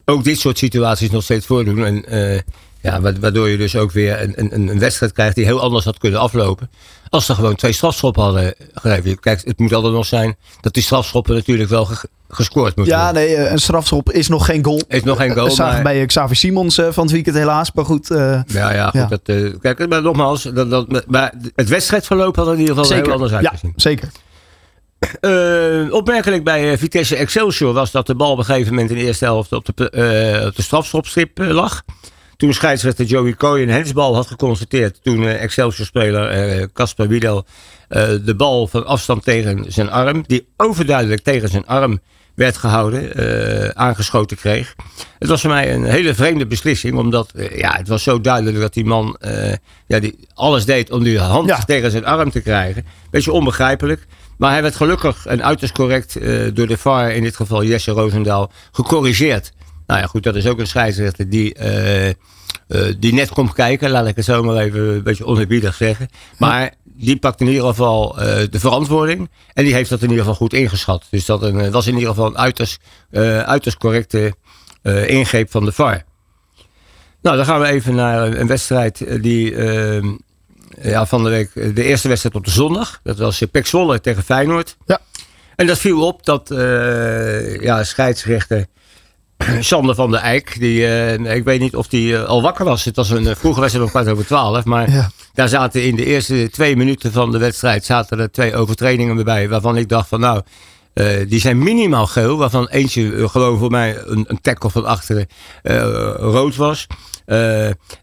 ook 0.04 0.24
dit 0.24 0.38
soort 0.38 0.58
situaties 0.58 1.10
nog 1.10 1.22
steeds 1.22 1.46
voordoen. 1.46 1.84
En, 1.84 2.44
ja, 2.84 3.00
waardoor 3.20 3.48
je 3.48 3.56
dus 3.56 3.76
ook 3.76 3.92
weer 3.92 4.22
een, 4.22 4.32
een, 4.36 4.68
een 4.68 4.78
wedstrijd 4.78 5.12
krijgt 5.12 5.34
die 5.34 5.44
heel 5.44 5.60
anders 5.60 5.84
had 5.84 5.98
kunnen 5.98 6.20
aflopen. 6.20 6.70
Als 7.08 7.28
er 7.28 7.34
gewoon 7.34 7.54
twee 7.54 7.72
strafschoppen 7.72 8.22
hadden 8.22 8.54
gegeven. 8.74 9.20
Kijk, 9.20 9.42
het 9.44 9.58
moet 9.58 9.72
altijd 9.72 9.92
nog 9.92 10.06
zijn 10.06 10.36
dat 10.60 10.74
die 10.74 10.82
strafschoppen 10.82 11.34
natuurlijk 11.34 11.70
wel 11.70 11.84
ge 11.84 12.08
gescoord 12.28 12.76
moeten 12.76 12.94
ja, 12.94 13.04
worden. 13.04 13.22
nee, 13.22 13.48
een 13.48 13.58
strafschop 13.58 14.10
is 14.10 14.28
nog 14.28 14.44
geen 14.46 14.64
goal. 14.64 14.82
Is 14.88 15.02
nog 15.02 15.16
geen 15.16 15.32
goal. 15.32 15.46
Dat 15.46 15.54
zagen 15.54 15.82
maar... 15.82 15.92
bij 15.92 16.06
Xavier 16.06 16.36
Simons 16.36 16.74
van 16.74 17.02
het 17.02 17.12
weekend 17.12 17.36
helaas. 17.36 17.72
Maar 17.72 17.84
goed. 17.84 18.10
Uh, 18.10 18.40
ja, 18.46 18.72
ja, 18.72 18.84
goed. 18.84 19.00
ja. 19.00 19.06
Dat, 19.06 19.20
uh, 19.24 19.54
kijk, 19.60 19.88
maar 19.88 20.02
nogmaals. 20.02 20.42
Dat, 20.42 20.70
dat, 20.70 21.06
maar 21.06 21.34
het 21.54 21.68
wedstrijdverloop 21.68 22.36
had 22.36 22.46
in 22.46 22.52
ieder 22.58 22.68
geval 22.68 22.84
zeker. 22.84 23.04
heel 23.04 23.12
anders 23.12 23.30
ja, 23.30 23.38
uitgezien. 23.38 23.72
zeker. 23.76 24.08
Uh, 25.20 25.92
opmerkelijk 25.92 26.44
bij 26.44 26.78
Vitesse 26.78 27.16
Excelsior 27.16 27.72
was 27.72 27.90
dat 27.90 28.06
de 28.06 28.14
bal 28.14 28.30
op 28.30 28.38
een 28.38 28.44
gegeven 28.44 28.72
moment 28.72 28.90
in 28.90 28.96
de 28.96 29.02
eerste 29.02 29.24
helft 29.24 29.52
op 29.52 29.66
de, 29.74 30.44
op 30.46 30.56
de 30.56 30.62
strafschopstrip 30.62 31.38
lag. 31.38 31.82
Toen 32.36 32.54
scheidsrechter 32.54 33.04
Joey 33.04 33.34
Coy 33.34 33.62
een 33.62 33.68
hensbal 33.70 34.14
had 34.14 34.26
geconstateerd. 34.26 35.02
Toen 35.02 35.22
uh, 35.22 35.42
Excelsior-speler 35.42 36.72
Casper 36.72 37.04
uh, 37.04 37.10
Wiedel 37.10 37.46
uh, 37.88 38.08
de 38.24 38.34
bal 38.36 38.66
van 38.66 38.86
afstand 38.86 39.24
tegen 39.24 39.64
zijn 39.68 39.90
arm, 39.90 40.24
die 40.26 40.46
overduidelijk 40.56 41.22
tegen 41.22 41.48
zijn 41.48 41.66
arm 41.66 42.00
werd 42.34 42.56
gehouden, 42.56 43.20
uh, 43.20 43.68
aangeschoten 43.68 44.36
kreeg. 44.36 44.74
Het 45.18 45.28
was 45.28 45.40
voor 45.40 45.50
mij 45.50 45.74
een 45.74 45.84
hele 45.84 46.14
vreemde 46.14 46.46
beslissing, 46.46 46.98
omdat 46.98 47.32
uh, 47.36 47.58
ja, 47.58 47.72
het 47.76 47.88
was 47.88 48.02
zo 48.02 48.20
duidelijk 48.20 48.60
dat 48.60 48.74
die 48.74 48.84
man 48.84 49.16
uh, 49.20 49.52
ja, 49.86 49.98
die 49.98 50.18
alles 50.34 50.64
deed 50.64 50.90
om 50.90 51.02
die 51.02 51.18
hand 51.18 51.48
Ja. 51.48 51.58
tegen 51.58 51.90
zijn 51.90 52.04
arm 52.06 52.30
te 52.30 52.40
krijgen. 52.40 52.84
Beetje 53.10 53.32
onbegrijpelijk. 53.32 54.06
Maar 54.38 54.50
hij 54.50 54.62
werd 54.62 54.76
gelukkig 54.76 55.26
en 55.26 55.44
uiterst 55.44 55.74
correct 55.74 56.14
door 56.54 56.66
de 56.66 56.76
VAR, 56.76 57.10
in 57.10 57.22
dit 57.22 57.36
geval 57.36 57.64
Jesse 57.64 57.90
Roosendaal, 57.90 58.52
gecorrigeerd. 58.72 59.52
Nou 59.86 60.00
ja, 60.00 60.06
goed, 60.06 60.22
dat 60.22 60.34
is 60.34 60.46
ook 60.46 60.58
een 60.58 60.66
scheidsrechter 60.66 61.28
die, 61.28 61.56
die 62.98 63.14
net 63.14 63.28
komt 63.28 63.52
kijken, 63.52 63.90
laat 63.90 64.06
ik 64.06 64.16
het 64.16 64.24
zo 64.24 64.42
maar 64.42 64.56
even 64.56 64.80
een 64.80 65.02
beetje 65.02 65.26
oneerbiedig 65.26 65.74
zeggen. 65.74 66.08
Maar 66.38 66.74
die 66.96 67.16
pakt 67.16 67.40
in 67.40 67.46
ieder 67.46 67.66
geval 67.66 68.18
uh, 68.18 68.24
de 68.50 68.60
verantwoording. 68.60 69.30
En 69.52 69.64
die 69.64 69.74
heeft 69.74 69.90
dat 69.90 70.02
in 70.02 70.08
ieder 70.08 70.24
geval 70.24 70.38
goed 70.38 70.52
ingeschat. 70.52 71.06
Dus 71.10 71.24
dat 71.24 71.42
een, 71.42 71.70
was 71.70 71.86
in 71.86 71.94
ieder 71.94 72.08
geval 72.08 72.26
een 72.26 72.38
uiterst, 72.38 72.80
uiterst 73.44 73.78
correcte 73.78 74.34
ingreep 75.06 75.50
van 75.50 75.64
de 75.64 75.72
VAR. 75.72 76.04
Nou, 77.22 77.36
dan 77.36 77.44
gaan 77.44 77.60
we 77.60 77.66
even 77.66 77.94
naar 77.94 78.22
een 78.22 78.46
wedstrijd 78.46 79.22
die 79.22 79.56
ja, 80.82 81.06
van 81.06 81.24
de 81.24 81.30
week, 81.30 81.50
de 81.54 81.84
eerste 81.84 82.08
wedstrijd 82.08 82.36
op 82.36 82.44
de 82.44 82.50
zondag. 82.50 83.00
Dat 83.02 83.18
was 83.18 83.42
Pek 83.50 83.66
Zwolle 83.66 84.00
tegen 84.00 84.22
Feyenoord. 84.22 84.76
Ja. 84.86 85.00
En 85.56 85.66
dat 85.66 85.78
viel 85.78 86.06
op 86.06 86.24
dat 86.24 86.52
ja, 87.60 87.84
scheidsrechter 87.84 88.66
Sander 89.60 89.94
van 89.94 90.10
der 90.10 90.20
Eijk, 90.20 90.56
die, 90.58 90.78
uh, 90.80 91.34
ik 91.36 91.44
weet 91.44 91.60
niet 91.60 91.76
of 91.76 91.86
die 91.86 92.12
uh, 92.12 92.24
al 92.24 92.42
wakker 92.42 92.64
was. 92.64 92.84
Het 92.84 92.96
was 92.96 93.10
een 93.10 93.22
uh, 93.22 93.34
vroege 93.34 93.60
wedstrijd 93.60 93.86
om 93.86 93.92
kwart 93.92 94.08
over 94.08 94.26
twaalf. 94.26 94.64
Maar 94.64 94.90
Ja. 94.90 95.10
daar 95.34 95.48
zaten 95.48 95.84
in 95.84 95.96
de 95.96 96.04
eerste 96.04 96.48
twee 96.50 96.76
minuten 96.76 97.12
van 97.12 97.30
de 97.32 97.38
wedstrijd 97.38 97.84
zaten 97.84 98.18
er 98.18 98.30
twee 98.30 98.54
overtredingen 98.56 99.24
bij. 99.24 99.48
Waarvan 99.48 99.76
ik 99.76 99.88
dacht 99.88 100.08
van 100.08 100.20
nou, 100.20 100.42
die 101.28 101.40
zijn 101.40 101.58
minimaal 101.58 102.06
geel. 102.06 102.36
Waarvan 102.36 102.68
eentje 102.68 103.28
gewoon 103.28 103.58
voor 103.58 103.70
mij 103.70 103.96
een, 104.04 104.24
een 104.28 104.40
tackle 104.40 104.70
van 104.70 104.84
achteren 104.84 105.26
rood 106.18 106.56
was. 106.56 106.86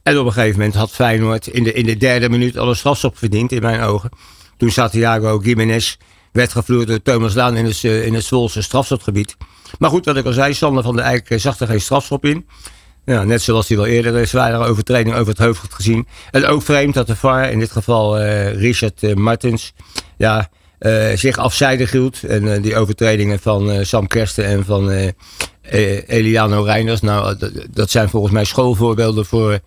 en 0.03 0.17
op 0.19 0.25
een 0.25 0.31
gegeven 0.33 0.57
moment 0.59 0.75
had 0.75 0.91
Feyenoord 0.91 1.47
in 1.47 1.63
de, 1.63 1.73
in 1.73 1.85
de 1.85 1.97
derde 1.97 2.29
minuut 2.29 2.57
al 2.57 2.69
een 2.69 2.75
strafstop 2.75 3.17
verdiend 3.17 3.51
in 3.51 3.61
mijn 3.61 3.81
ogen. 3.81 4.09
Toen 4.57 4.69
Santiago 4.71 5.39
Gimenez 5.39 5.95
werd 6.31 6.51
gevloerd 6.51 6.87
door 6.87 7.01
Thomas 7.01 7.33
Laan 7.33 7.55
in 7.55 7.65
het, 7.65 7.83
in 7.83 8.13
het 8.13 8.23
Zwolse 8.25 8.61
strafstopgebied. 8.61 9.35
Maar 9.79 9.89
goed, 9.89 10.05
wat 10.05 10.17
ik 10.17 10.25
al 10.25 10.33
zei, 10.33 10.53
Sander 10.53 10.83
van 10.83 10.95
der 10.95 11.05
Eyck 11.05 11.27
zag 11.35 11.59
er 11.59 11.67
geen 11.67 11.81
strafschop 11.81 12.25
in. 12.25 12.47
Net 13.05 13.41
zoals 13.41 13.67
hij 13.67 13.77
wel 13.77 13.85
eerder 13.85 14.27
zware 14.27 14.65
overtreding 14.65 15.15
over 15.15 15.27
het 15.27 15.37
hoofd 15.37 15.61
had 15.61 15.73
gezien. 15.73 16.07
En 16.31 16.45
ook 16.45 16.61
vreemd 16.61 16.93
dat 16.93 17.07
de 17.07 17.15
VAR, 17.15 17.51
in 17.51 17.59
dit 17.59 17.71
geval 17.71 18.19
uh, 18.19 18.53
Richard 18.53 19.03
uh, 19.03 19.13
Martens, 19.13 19.73
ja, 20.17 20.49
zich 21.15 21.37
afzijdig 21.37 21.91
hield. 21.91 22.23
En 22.23 22.61
die 22.61 22.75
overtredingen 22.75 23.39
van 23.39 23.85
Sam 23.85 24.07
Kersten 24.07 24.45
en 24.45 24.65
van 24.65 25.13
Eliano 26.07 26.63
Reinders, 26.63 27.01
nou, 27.01 27.35
dat 27.69 27.89
zijn 27.89 28.09
volgens 28.09 28.33
mij 28.33 28.45
schoolvoorbeelden 28.45 29.25
voor 29.25 29.59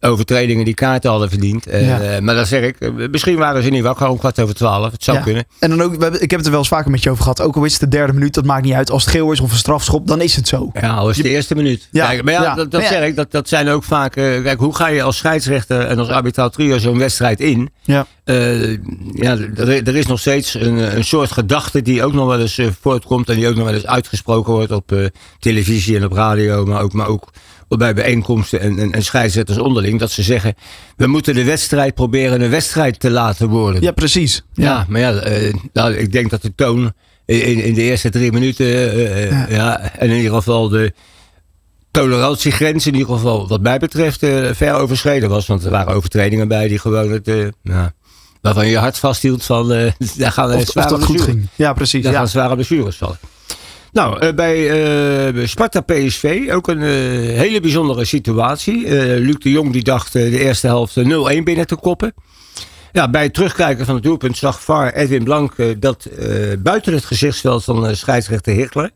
overtredingen 0.00 0.64
die 0.64 0.74
kaarten 0.74 1.10
hadden 1.10 1.28
verdiend. 1.28 1.66
Eh, 1.66 1.86
Ja. 1.86 2.20
maar 2.20 2.34
dan 2.34 2.46
zeg 2.46 2.62
ik, 2.62 2.92
misschien 3.10 3.36
waren 3.36 3.62
ze 3.62 3.68
niet 3.70 3.82
wakker 3.82 4.08
om 4.08 4.18
kwart 4.18 4.40
over 4.40 4.54
twaalf. 4.54 4.92
Het 4.92 5.04
zou 5.04 5.16
Ja. 5.16 5.22
kunnen. 5.22 5.44
En 5.60 5.70
dan 5.70 5.82
ook, 5.82 5.92
ik 6.04 6.30
heb 6.30 6.30
het 6.30 6.44
er 6.44 6.50
wel 6.50 6.58
eens 6.58 6.68
vaker 6.68 6.90
met 6.90 7.02
je 7.02 7.10
over 7.10 7.22
gehad. 7.22 7.40
Ook 7.42 7.56
al 7.56 7.64
is 7.64 7.72
het 7.72 7.80
de 7.80 7.88
derde 7.88 8.12
minuut, 8.12 8.34
dat 8.34 8.44
maakt 8.44 8.64
niet 8.64 8.72
uit. 8.72 8.90
Als 8.90 9.02
het 9.04 9.12
geel 9.12 9.32
is 9.32 9.40
of 9.40 9.50
een 9.50 9.56
strafschop, 9.56 10.06
dan 10.06 10.20
is 10.20 10.36
het 10.36 10.48
zo. 10.48 10.70
Ja, 10.80 10.94
al 10.94 11.10
is 11.10 11.16
het 11.16 11.24
de 11.26 11.32
eerste 11.32 11.54
minuut. 11.54 11.88
Ja, 11.90 12.06
Kijk, 12.06 12.22
maar 12.22 12.32
ja, 12.32 12.40
dat, 12.54 12.56
dat 12.56 12.72
Maar 12.72 12.82
ja. 12.82 12.88
zeg 12.98 13.08
ik, 13.08 13.16
dat, 13.16 13.30
dat 13.30 13.48
zijn 13.48 13.68
ook 13.68 13.84
vaak... 13.84 14.16
eh, 14.16 14.42
kijk, 14.42 14.58
hoe 14.58 14.74
ga 14.74 14.86
je 14.88 15.02
als 15.02 15.16
scheidsrechter 15.16 15.80
en 15.80 15.98
als 15.98 16.08
arbitraal 16.08 16.50
trio 16.50 16.78
zo'n 16.78 16.98
wedstrijd 16.98 17.40
in? 17.40 17.70
Ja. 17.82 18.06
Eh, 18.24 18.70
ja, 19.12 19.36
er, 19.56 19.86
er 19.86 19.96
is 19.96 20.06
nog 20.06 20.20
steeds 20.20 20.54
een, 20.54 20.96
een 20.96 21.04
soort 21.04 21.32
gedachte 21.32 21.82
die 21.82 22.04
ook 22.04 22.12
nog 22.12 22.26
wel 22.26 22.40
eens 22.40 22.60
voortkomt... 22.80 23.28
en 23.28 23.36
die 23.36 23.48
ook 23.48 23.54
nog 23.56 23.64
wel 23.64 23.74
eens 23.74 23.86
uitgesproken 23.86 24.52
wordt 24.52 24.72
op 24.72 24.92
televisie 25.38 25.96
en 25.96 26.04
op 26.04 26.12
radio... 26.12 26.64
maar 26.64 26.82
ook, 26.82 26.92
maar 26.92 27.06
ook 27.08 27.28
bij 27.68 27.94
bijeenkomsten 27.94 28.60
en, 28.60 28.78
en, 28.78 28.92
en 28.92 29.04
scheidsrechters 29.04 29.58
onderling... 29.58 29.98
dat 29.98 30.10
ze 30.10 30.22
zeggen, 30.22 30.54
we 30.96 31.06
moeten 31.06 31.34
de 31.34 31.44
wedstrijd 31.44 31.94
proberen 31.94 32.40
een 32.40 32.50
wedstrijd 32.50 33.00
te 33.00 33.10
laten 33.10 33.48
worden. 33.48 33.82
Ja, 33.82 33.92
precies. 33.92 34.42
Ja, 34.52 34.86
maar 34.88 35.00
ja, 35.00 35.12
eh, 35.12 35.54
nou, 35.72 35.94
ik 35.94 36.12
denk 36.12 36.30
dat 36.30 36.42
de 36.42 36.54
toon 36.54 36.92
in, 37.24 37.62
in 37.62 37.74
de 37.74 37.82
eerste 37.82 38.10
drie 38.10 38.32
minuten, 38.32 38.66
eh, 38.66 39.22
eh, 39.24 39.30
Ja. 39.30 39.46
ja. 39.48 39.80
en 39.98 40.10
in 40.10 40.16
ieder 40.16 40.32
geval 40.32 40.68
de 40.68 40.92
tolerantiegrens, 41.90 42.86
in 42.86 42.94
ieder 42.94 43.14
geval 43.14 43.48
wat 43.48 43.60
mij 43.60 43.78
betreft, 43.78 44.18
ver 44.52 44.72
overschreden 44.74 45.28
was. 45.28 45.46
Want 45.46 45.64
er 45.64 45.70
waren 45.70 45.94
overtredingen 45.94 46.48
bij 46.48 46.68
die 46.68 46.78
gewoon 46.78 47.10
het, 47.10 47.30
ja, 47.62 47.92
waarvan 48.40 48.64
je 48.64 48.70
je 48.70 48.78
hart 48.78 48.98
vasthield 48.98 49.44
van, 49.44 49.68
daar 50.16 50.32
gaan 50.32 50.52
Of, 50.52 50.60
of 50.60 50.68
zware 50.68 51.00
goed 51.00 51.20
ging. 51.20 51.46
Ja, 51.54 51.72
precies. 51.72 52.02
Daar 52.02 52.12
Ja. 52.12 52.18
gaan 52.18 52.28
zware 52.28 52.54
blessures 52.54 52.96
vallen. 52.96 53.18
Nou, 53.96 54.18
eh, 54.18 54.34
bij 54.34 54.70
eh, 55.34 55.46
Sparta 55.46 55.80
PSV 55.80 56.48
ook 56.52 56.68
een 56.68 56.82
eh, 56.82 56.88
hele 57.38 57.60
bijzondere 57.60 58.04
situatie. 58.04 58.86
Eh, 58.86 59.18
Luc 59.18 59.36
de 59.38 59.50
Jong 59.50 59.72
die 59.72 59.82
dacht 59.82 60.12
de 60.12 60.38
eerste 60.38 60.66
helft 60.66 60.96
eh, 60.96 61.38
0-1 61.38 61.42
binnen 61.42 61.66
te 61.66 61.76
koppen. 61.76 62.14
Ja, 62.92 63.10
bij 63.10 63.22
het 63.22 63.34
terugkijken 63.34 63.86
van 63.86 63.94
het 63.94 64.04
doelpunt 64.04 64.36
zag 64.36 64.62
VAR 64.62 64.92
Edwin 64.92 65.24
Blank 65.24 65.54
dat 65.78 66.08
buiten 66.58 66.92
het 66.92 67.04
gezichtsveld 67.04 67.64
van 67.64 67.96
scheidsrechter 67.96 68.54
Hickler... 68.54 68.90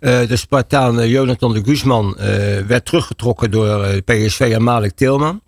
eh, 0.00 0.28
de 0.28 0.36
Spartaan 0.36 1.08
Jonathan 1.08 1.52
de 1.52 1.64
Guzman 1.64 2.16
werd 2.66 2.84
teruggetrokken 2.84 3.50
door 3.50 4.02
PSV 4.02 4.40
en 4.40 4.62
Malik 4.62 4.92
Tilman. 4.94 5.40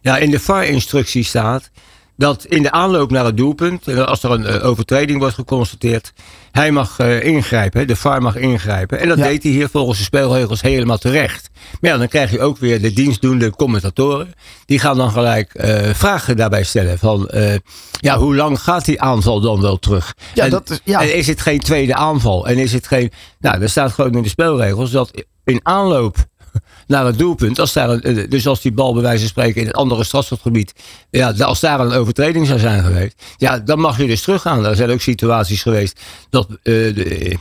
Ja, 0.00 0.16
in 0.16 0.30
de 0.30 0.40
VAR-instructie 0.40 1.24
staat 1.24 1.70
dat 2.16 2.44
in 2.44 2.62
de 2.62 2.70
aanloop 2.70 3.10
naar 3.10 3.24
het 3.24 3.36
doelpunt, 3.36 3.88
en 3.88 4.06
als 4.06 4.22
er 4.22 4.30
een 4.30 4.46
eh, 4.46 4.66
overtreding 4.66 5.18
wordt 5.18 5.34
geconstateerd, 5.34 6.12
hij 6.52 6.70
mag 6.72 6.98
eh, 6.98 7.24
ingrijpen, 7.24 7.86
de 7.86 7.96
VAR 7.96 8.22
mag 8.22 8.36
ingrijpen. 8.36 9.00
En 9.00 9.08
dat 9.08 9.18
Ja. 9.18 9.24
deed 9.24 9.42
hij 9.42 9.52
hier 9.52 9.68
volgens 9.68 9.98
de 9.98 10.04
spelregels 10.04 10.60
helemaal 10.62 10.98
terecht. 10.98 11.50
Maar 11.80 11.90
ja, 11.90 11.98
dan 11.98 12.08
krijg 12.08 12.30
je 12.30 12.40
ook 12.40 12.58
weer 12.58 12.80
de 12.80 12.92
dienstdoende 12.92 13.50
commentatoren. 13.50 14.32
Die 14.66 14.78
gaan 14.78 14.96
dan 14.96 15.10
gelijk 15.10 15.54
eh, 15.54 15.94
vragen 15.94 16.36
daarbij 16.36 16.62
stellen 16.64 16.98
van, 16.98 17.28
eh, 17.28 17.54
ja, 18.00 18.18
hoe 18.18 18.34
lang 18.36 18.60
gaat 18.60 18.84
die 18.84 19.00
aanval 19.00 19.40
dan 19.40 19.60
wel 19.60 19.78
terug? 19.78 20.14
Ja, 20.34 20.44
en, 20.44 20.50
dat 20.50 20.70
is- 20.70 20.80
ja. 20.84 21.00
en 21.02 21.16
is 21.16 21.26
het 21.26 21.40
geen 21.40 21.60
tweede 21.60 21.94
aanval? 21.94 22.46
En 22.48 22.58
is 22.58 22.72
het 22.72 22.86
geen, 22.86 23.10
nou, 23.40 23.62
er 23.62 23.70
staat 23.70 23.92
gewoon 23.92 24.12
in 24.14 24.22
de 24.22 24.28
spelregels 24.28 24.90
dat 24.90 25.24
in 25.44 25.60
aanloop 25.62 26.16
naar 26.86 27.06
het 27.06 27.18
doelpunt. 27.18 27.58
Als 27.58 27.72
daar 27.72 27.90
een, 27.90 28.02
eh, 28.02 28.30
dus 28.30 28.46
als 28.46 28.60
die 28.60 28.72
bal 28.72 28.92
bij 28.92 29.02
wijze 29.02 29.18
van 29.18 29.28
spreken 29.28 29.60
in 29.60 29.66
het 29.66 29.76
andere 29.76 30.04
strafschopgebied. 30.04 30.72
Ja, 31.10 31.30
als 31.30 31.60
daar 31.60 31.80
een 31.80 31.92
overtreding 31.92 32.46
zou 32.46 32.58
zijn 32.58 32.82
geweest. 32.82 33.22
Ja, 33.36 33.58
dan 33.58 33.78
mag 33.78 33.98
je 33.98 34.06
dus 34.06 34.22
teruggaan. 34.22 34.64
Er 34.64 34.76
zijn 34.76 34.90
ook 34.90 35.00
situaties 35.00 35.62
geweest 35.62 36.00
dat, 36.30 36.46
eh, 36.50 36.56
de, 36.62 37.36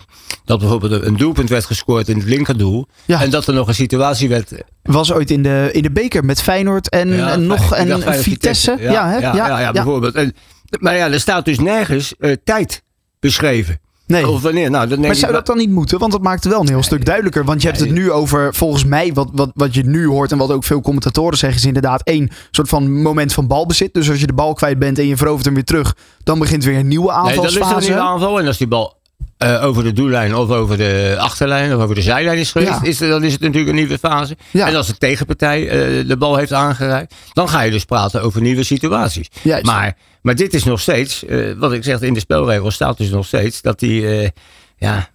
dat 0.45 0.59
bijvoorbeeld 0.59 1.03
een 1.03 1.17
doelpunt 1.17 1.49
werd 1.49 1.65
gescoord 1.65 2.09
in 2.09 2.17
het 2.17 2.27
linkerdoel. 2.27 2.87
Ja. 3.05 3.21
En 3.21 3.29
dat 3.29 3.47
er 3.47 3.53
nog 3.53 3.67
een 3.67 3.75
situatie 3.75 4.29
werd. 4.29 4.51
Was 4.83 5.13
ooit 5.13 5.31
in 5.31 5.43
de, 5.43 5.69
in 5.71 5.83
de 5.83 5.91
beker 5.91 6.25
met 6.25 6.41
Feyenoord 6.41 6.89
en, 6.89 7.09
Ja, 7.09 7.31
en 7.31 7.47
nog 7.47 7.75
en 7.75 8.13
Vitesse. 8.13 8.77
Ja, 8.79 8.91
Ja, 8.91 9.09
hè? 9.09 9.17
ja, 9.17 9.35
ja, 9.35 9.59
ja, 9.59 9.71
bijvoorbeeld. 9.71 10.15
En, 10.15 10.33
maar 10.79 10.95
ja, 10.95 11.09
er 11.09 11.19
staat 11.19 11.45
dus 11.45 11.59
nergens 11.59 12.13
eh, 12.19 12.35
tijd 12.43 12.83
beschreven. 13.19 13.79
Nee. 14.11 14.27
Of 14.29 14.41
wanneer? 14.41 14.69
Nou, 14.69 14.99
Maar 14.99 15.15
zou 15.15 15.31
dat 15.31 15.45
dan 15.45 15.57
niet 15.57 15.69
moeten? 15.69 15.99
Want 15.99 16.11
dat 16.11 16.21
maakt 16.21 16.43
het 16.43 16.51
wel 16.53 16.61
een 16.61 16.67
heel 16.69 16.83
stuk 16.83 17.05
duidelijker. 17.05 17.45
Want 17.45 17.61
je 17.61 17.67
hebt 17.67 17.79
het 17.79 17.91
nu 17.91 18.11
over, 18.11 18.53
volgens 18.53 18.85
mij, 18.85 19.13
wat, 19.13 19.29
wat, 19.33 19.51
wat 19.53 19.73
je 19.73 19.83
nu 19.83 20.07
hoort 20.07 20.31
en 20.31 20.37
wat 20.37 20.51
ook 20.51 20.63
veel 20.63 20.81
commentatoren 20.81 21.37
zeggen, 21.37 21.59
is 21.59 21.65
inderdaad 21.65 22.01
één 22.03 22.29
soort 22.51 22.69
van 22.69 23.01
moment 23.01 23.33
van 23.33 23.47
balbezit. 23.47 23.93
Dus 23.93 24.09
als 24.09 24.19
je 24.19 24.27
de 24.27 24.33
bal 24.33 24.53
kwijt 24.53 24.79
bent 24.79 24.99
en 24.99 25.07
je 25.07 25.17
verovert 25.17 25.45
hem 25.45 25.53
weer 25.53 25.63
terug, 25.63 25.95
dan 26.23 26.39
begint 26.39 26.63
weer 26.63 26.77
een 26.77 26.87
nieuwe 26.87 27.11
Nee, 27.11 27.35
dan 27.35 27.45
is 27.45 27.55
aanvalsfase. 27.55 27.75
een 27.75 27.81
nieuwe 27.81 28.01
aanval. 28.09 28.39
En 28.39 28.47
als 28.47 28.57
die 28.57 28.67
bal 28.67 28.99
eh, 29.37 29.65
over 29.65 29.83
de 29.83 29.93
doellijn 29.93 30.35
of 30.35 30.49
over 30.49 30.77
de 30.77 31.15
achterlijn 31.19 31.75
of 31.75 31.81
over 31.83 31.95
de 31.95 32.01
zijlijn 32.01 32.37
is 32.37 32.51
geweest, 32.51 32.71
Ja. 32.71 32.81
is 32.83 32.97
dan 32.97 33.23
is 33.23 33.31
het 33.31 33.41
natuurlijk 33.41 33.69
een 33.69 33.75
nieuwe 33.75 33.97
fase. 33.97 34.37
Ja. 34.51 34.67
En 34.67 34.75
als 34.75 34.87
de 34.87 34.97
tegenpartij 34.97 35.69
eh, 35.69 36.07
de 36.07 36.17
bal 36.17 36.35
heeft 36.35 36.53
aangereikt, 36.53 37.13
dan 37.33 37.49
ga 37.49 37.61
je 37.61 37.71
dus 37.71 37.85
praten 37.85 38.21
over 38.21 38.41
nieuwe 38.41 38.63
situaties. 38.63 39.27
Juist. 39.41 39.65
Maar, 39.65 39.95
maar 40.21 40.35
dit 40.35 40.53
is 40.53 40.63
nog 40.63 40.79
steeds, 40.81 41.25
eh, 41.25 41.51
wat 41.57 41.73
ik 41.73 41.83
zeg, 41.83 42.01
in 42.01 42.13
de 42.13 42.19
spelregels 42.19 42.73
staat 42.73 42.97
dus 42.97 43.09
nog 43.09 43.25
steeds 43.25 43.61
dat 43.61 43.79
die, 43.79 44.07
eh, 44.07 44.29
ja, 44.77 45.09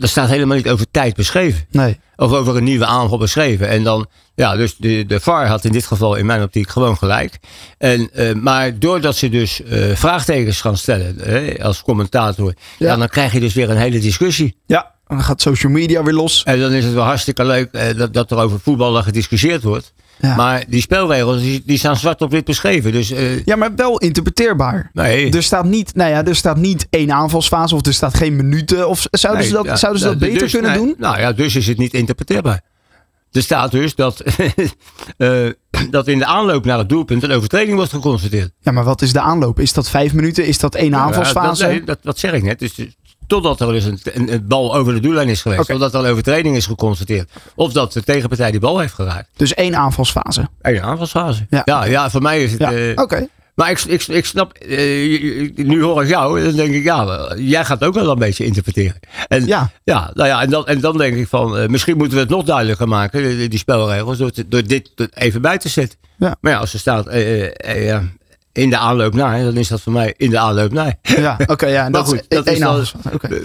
er 0.00 0.08
staat 0.08 0.28
helemaal 0.28 0.56
niet 0.56 0.68
over 0.68 0.86
tijd 0.90 1.14
beschreven. 1.14 1.66
Nee. 1.70 2.00
Of 2.16 2.32
over 2.32 2.56
een 2.56 2.64
nieuwe 2.64 2.86
aanval 2.86 3.18
beschreven. 3.18 3.68
En 3.68 3.82
dan, 3.82 4.06
ja, 4.34 4.56
dus 4.56 4.76
de, 4.76 5.06
de 5.06 5.20
VAR 5.20 5.46
had 5.46 5.64
in 5.64 5.72
dit 5.72 5.86
geval 5.86 6.14
in 6.14 6.26
mijn 6.26 6.42
optiek 6.42 6.68
gewoon 6.68 6.96
gelijk. 6.96 7.38
En, 7.78 8.10
eh, 8.12 8.34
maar 8.34 8.78
doordat 8.78 9.16
ze 9.16 9.28
dus 9.28 9.60
vraagtekens 9.94 10.60
gaan 10.60 10.76
stellen 10.76 11.16
hè, 11.18 11.62
als 11.62 11.82
commentator, 11.82 12.54
Ja. 12.78 12.88
ja. 12.88 12.96
dan 12.96 13.08
krijg 13.08 13.32
je 13.32 13.40
dus 13.40 13.54
weer 13.54 13.70
een 13.70 13.76
hele 13.76 13.98
discussie. 13.98 14.56
Ja, 14.66 14.92
dan 15.12 15.22
gaat 15.22 15.40
social 15.40 15.72
media 15.72 16.02
weer 16.02 16.14
los. 16.14 16.42
En 16.42 16.60
dan 16.60 16.72
is 16.72 16.84
het 16.84 16.94
wel 16.94 17.04
hartstikke 17.04 17.44
leuk 17.44 17.72
eh, 17.72 17.96
dat, 17.96 18.14
dat 18.14 18.30
er 18.30 18.38
over 18.38 18.60
voetballen 18.60 19.02
gediscussieerd 19.02 19.62
wordt. 19.62 19.92
Ja. 20.22 20.34
Maar 20.36 20.64
die 20.68 20.80
spelregels 20.80 21.40
die, 21.40 21.62
die 21.66 21.78
staan 21.78 21.96
zwart 21.96 22.22
op 22.22 22.30
wit 22.30 22.44
beschreven. 22.44 22.92
Dus 22.92 23.10
eh, 23.10 23.44
Ja, 23.44 23.56
maar 23.56 23.74
wel 23.74 23.98
interpreteerbaar. 23.98 24.90
nee. 24.92 25.30
Er 25.30 25.42
staat 25.42 25.64
niet, 25.64 25.94
nou 25.94 26.10
ja, 26.10 26.24
er 26.24 26.36
staat 26.36 26.56
niet 26.56 26.86
één 26.90 27.12
aanvalsfase 27.12 27.74
of 27.74 27.86
er 27.86 27.94
staat 27.94 28.16
geen 28.16 28.36
minuten. 28.36 28.88
Of 28.88 29.06
zouden 29.10 29.44
ze 29.44 29.52
dat, 29.52 29.64
ja, 29.64 29.76
zouden 29.76 30.02
ze 30.02 30.08
dat 30.08 30.18
beter 30.18 30.38
dus- 30.38 30.52
kunnen 30.52 30.70
nee, 30.70 30.80
doen? 30.80 30.94
Nou 30.98 31.18
ja, 31.18 31.32
dus 31.32 31.56
is 31.56 31.66
het 31.66 31.78
niet 31.78 31.94
interpreteerbaar. 31.94 32.60
Er 33.32 33.42
staat 33.42 33.70
dus 33.70 33.94
dat, 33.94 34.20
eh, 35.16 35.46
dat 35.90 36.08
in 36.08 36.18
de 36.18 36.26
aanloop 36.26 36.64
naar 36.64 36.78
het 36.78 36.88
doelpunt 36.88 37.22
een 37.22 37.32
overtreding 37.32 37.76
wordt 37.76 37.92
geconstateerd. 37.92 38.50
Ja, 38.60 38.72
maar 38.72 38.84
wat 38.84 39.02
is 39.02 39.12
de 39.12 39.20
aanloop? 39.20 39.60
Is 39.60 39.72
dat 39.72 39.90
vijf 39.90 40.12
minuten? 40.12 40.46
Is 40.46 40.58
dat 40.58 40.74
één 40.74 40.94
aanvalsfase? 40.94 41.62
Ja, 41.62 41.68
dat, 41.68 41.76
nee, 41.78 41.84
dat, 41.84 41.98
dat 42.02 42.18
zeg 42.18 42.32
ik 42.32 42.42
net. 42.42 42.58
Dus 42.58 42.74
totdat 43.40 43.60
er 43.60 43.72
dus 43.72 43.84
een, 43.84 43.98
een, 44.12 44.32
een 44.32 44.46
bal 44.46 44.74
over 44.74 44.94
de 44.94 45.00
doellijn 45.00 45.28
is 45.28 45.42
geweest. 45.42 45.60
Oké. 45.60 45.72
Totdat 45.72 45.94
er 45.94 46.00
een 46.04 46.10
overtreding 46.10 46.56
is 46.56 46.66
geconstateerd. 46.66 47.30
Of 47.54 47.72
dat 47.72 47.92
de 47.92 48.02
tegenpartij 48.02 48.50
die 48.50 48.60
bal 48.60 48.78
heeft 48.78 48.94
geraakt. 48.94 49.28
Dus 49.36 49.54
één 49.54 49.76
aanvalsfase. 49.76 50.48
Een 50.62 50.82
aanvalsfase. 50.82 51.46
Ja. 51.50 51.62
Ja. 51.64 51.84
Ja, 51.84 52.10
voor 52.10 52.22
mij 52.22 52.42
is 52.42 52.50
het... 52.52 52.60
Ja, 52.60 52.72
eh, 52.72 52.92
oké. 52.94 53.26
Maar 53.54 53.70
ik, 53.70 53.80
ik, 53.80 54.02
ik 54.06 54.24
snap, 54.26 54.52
eh, 54.52 55.50
nu 55.56 55.82
hoor 55.82 56.02
ik 56.02 56.08
jou, 56.08 56.42
dan 56.44 56.52
denk 56.56 56.74
ik, 56.74 56.82
ja, 56.84 57.32
jij 57.36 57.64
gaat 57.64 57.84
ook 57.84 57.94
wel 57.94 58.10
een 58.10 58.18
beetje 58.18 58.44
interpreteren. 58.44 58.98
En, 59.28 59.46
Ja. 59.46 59.70
ja, 59.84 60.10
nou 60.14 60.28
ja, 60.28 60.42
en 60.42 60.50
dan, 60.50 60.66
en 60.66 60.80
dan 60.80 60.98
denk 60.98 61.16
ik 61.16 61.28
van, 61.28 61.58
eh, 61.58 61.68
misschien 61.68 61.96
moeten 61.96 62.14
we 62.16 62.22
het 62.22 62.30
nog 62.32 62.44
duidelijker 62.44 62.88
maken, 62.88 63.22
die, 63.22 63.48
die 63.48 63.58
spelregels, 63.58 64.18
door, 64.18 64.30
te- 64.30 64.48
door 64.48 64.62
dit 64.66 64.90
even 65.14 65.42
bij 65.42 65.58
te 65.58 65.68
zetten. 65.68 65.98
Ja. 66.18 66.36
Maar 66.40 66.52
ja, 66.52 66.58
als 66.58 66.72
er 66.72 66.78
staat 66.78 67.06
ja, 67.76 68.02
in 68.52 68.70
de 68.70 68.76
aanloop 68.76 69.14
naar, 69.14 69.42
dan 69.44 69.56
is 69.56 69.68
dat 69.68 69.80
voor 69.80 69.92
mij 69.92 70.14
in 70.16 70.30
de 70.30 70.38
aanloop 70.38 70.72
naar. 70.72 70.94
Ja, 71.02 71.38
oké. 71.46 71.66
ja, 71.66 71.82
Maar 71.88 71.90
dat 71.90 72.08
goed, 72.08 72.24
dat 72.28 72.46
is 72.46 72.94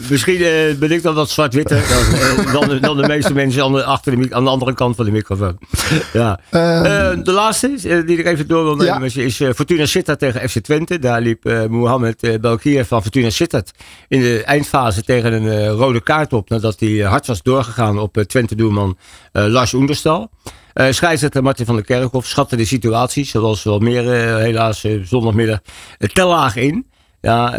Misschien 0.09 0.41
eh, 0.41 0.75
ben 0.79 0.91
ik 0.91 1.03
dan 1.03 1.15
wat 1.15 1.29
zwart-witter 1.29 1.81
dan, 1.93 2.19
eh, 2.19 2.53
dan, 2.53 2.69
de, 2.69 2.79
dan 2.79 2.97
de 2.97 3.07
meeste 3.07 3.33
mensen 3.33 3.63
aan 3.63 3.73
de, 3.73 3.83
achter 3.83 4.15
de, 4.21 4.35
aan 4.35 4.43
de 4.43 4.49
andere 4.49 4.73
kant 4.73 4.95
van 4.95 5.05
de 5.05 5.11
microfoon. 5.11 5.57
Ja. 6.13 6.39
Ehm, 6.49 6.85
Eh, 6.85 7.23
de 7.23 7.31
laatste 7.31 8.03
die 8.05 8.17
ik 8.17 8.25
even 8.25 8.47
door 8.47 8.63
wil 8.63 8.75
nemen 8.75 9.09
Ja. 9.13 9.21
is, 9.21 9.41
Fortuna 9.55 9.85
Sittard 9.85 10.19
tegen 10.19 10.49
FC 10.49 10.59
Twente. 10.59 10.99
Daar 10.99 11.21
liep 11.21 11.67
Mohamed 11.69 12.37
Belkier 12.41 12.85
van 12.85 13.01
Fortuna 13.01 13.29
Sittard 13.29 13.71
in 14.07 14.19
de 14.21 14.43
eindfase 14.43 15.03
tegen 15.03 15.33
een 15.33 15.67
rode 15.67 16.01
kaart 16.01 16.33
op. 16.33 16.49
Nadat 16.49 16.79
hij 16.79 16.89
hard 16.99 17.27
was 17.27 17.41
doorgegaan 17.41 17.99
op 17.99 18.23
Twente-doelman 18.27 18.97
Lars 19.31 19.73
Oenderstal. 19.73 20.29
Eh 20.77 20.91
scheidsrechter 20.91 21.43
Martin 21.43 21.65
van 21.65 21.75
der 21.75 21.83
Kerkhof 21.83 22.25
schatte 22.25 22.55
de 22.55 22.65
situatie, 22.65 23.25
zoals 23.25 23.63
wel 23.63 23.79
meer 23.79 24.13
eh, 24.13 24.35
helaas 24.35 24.83
eh, 24.83 25.01
zondagmiddag, 25.03 25.59
te 25.97 26.23
laag 26.23 26.55
in. 26.55 26.87
Ja, 27.21 27.53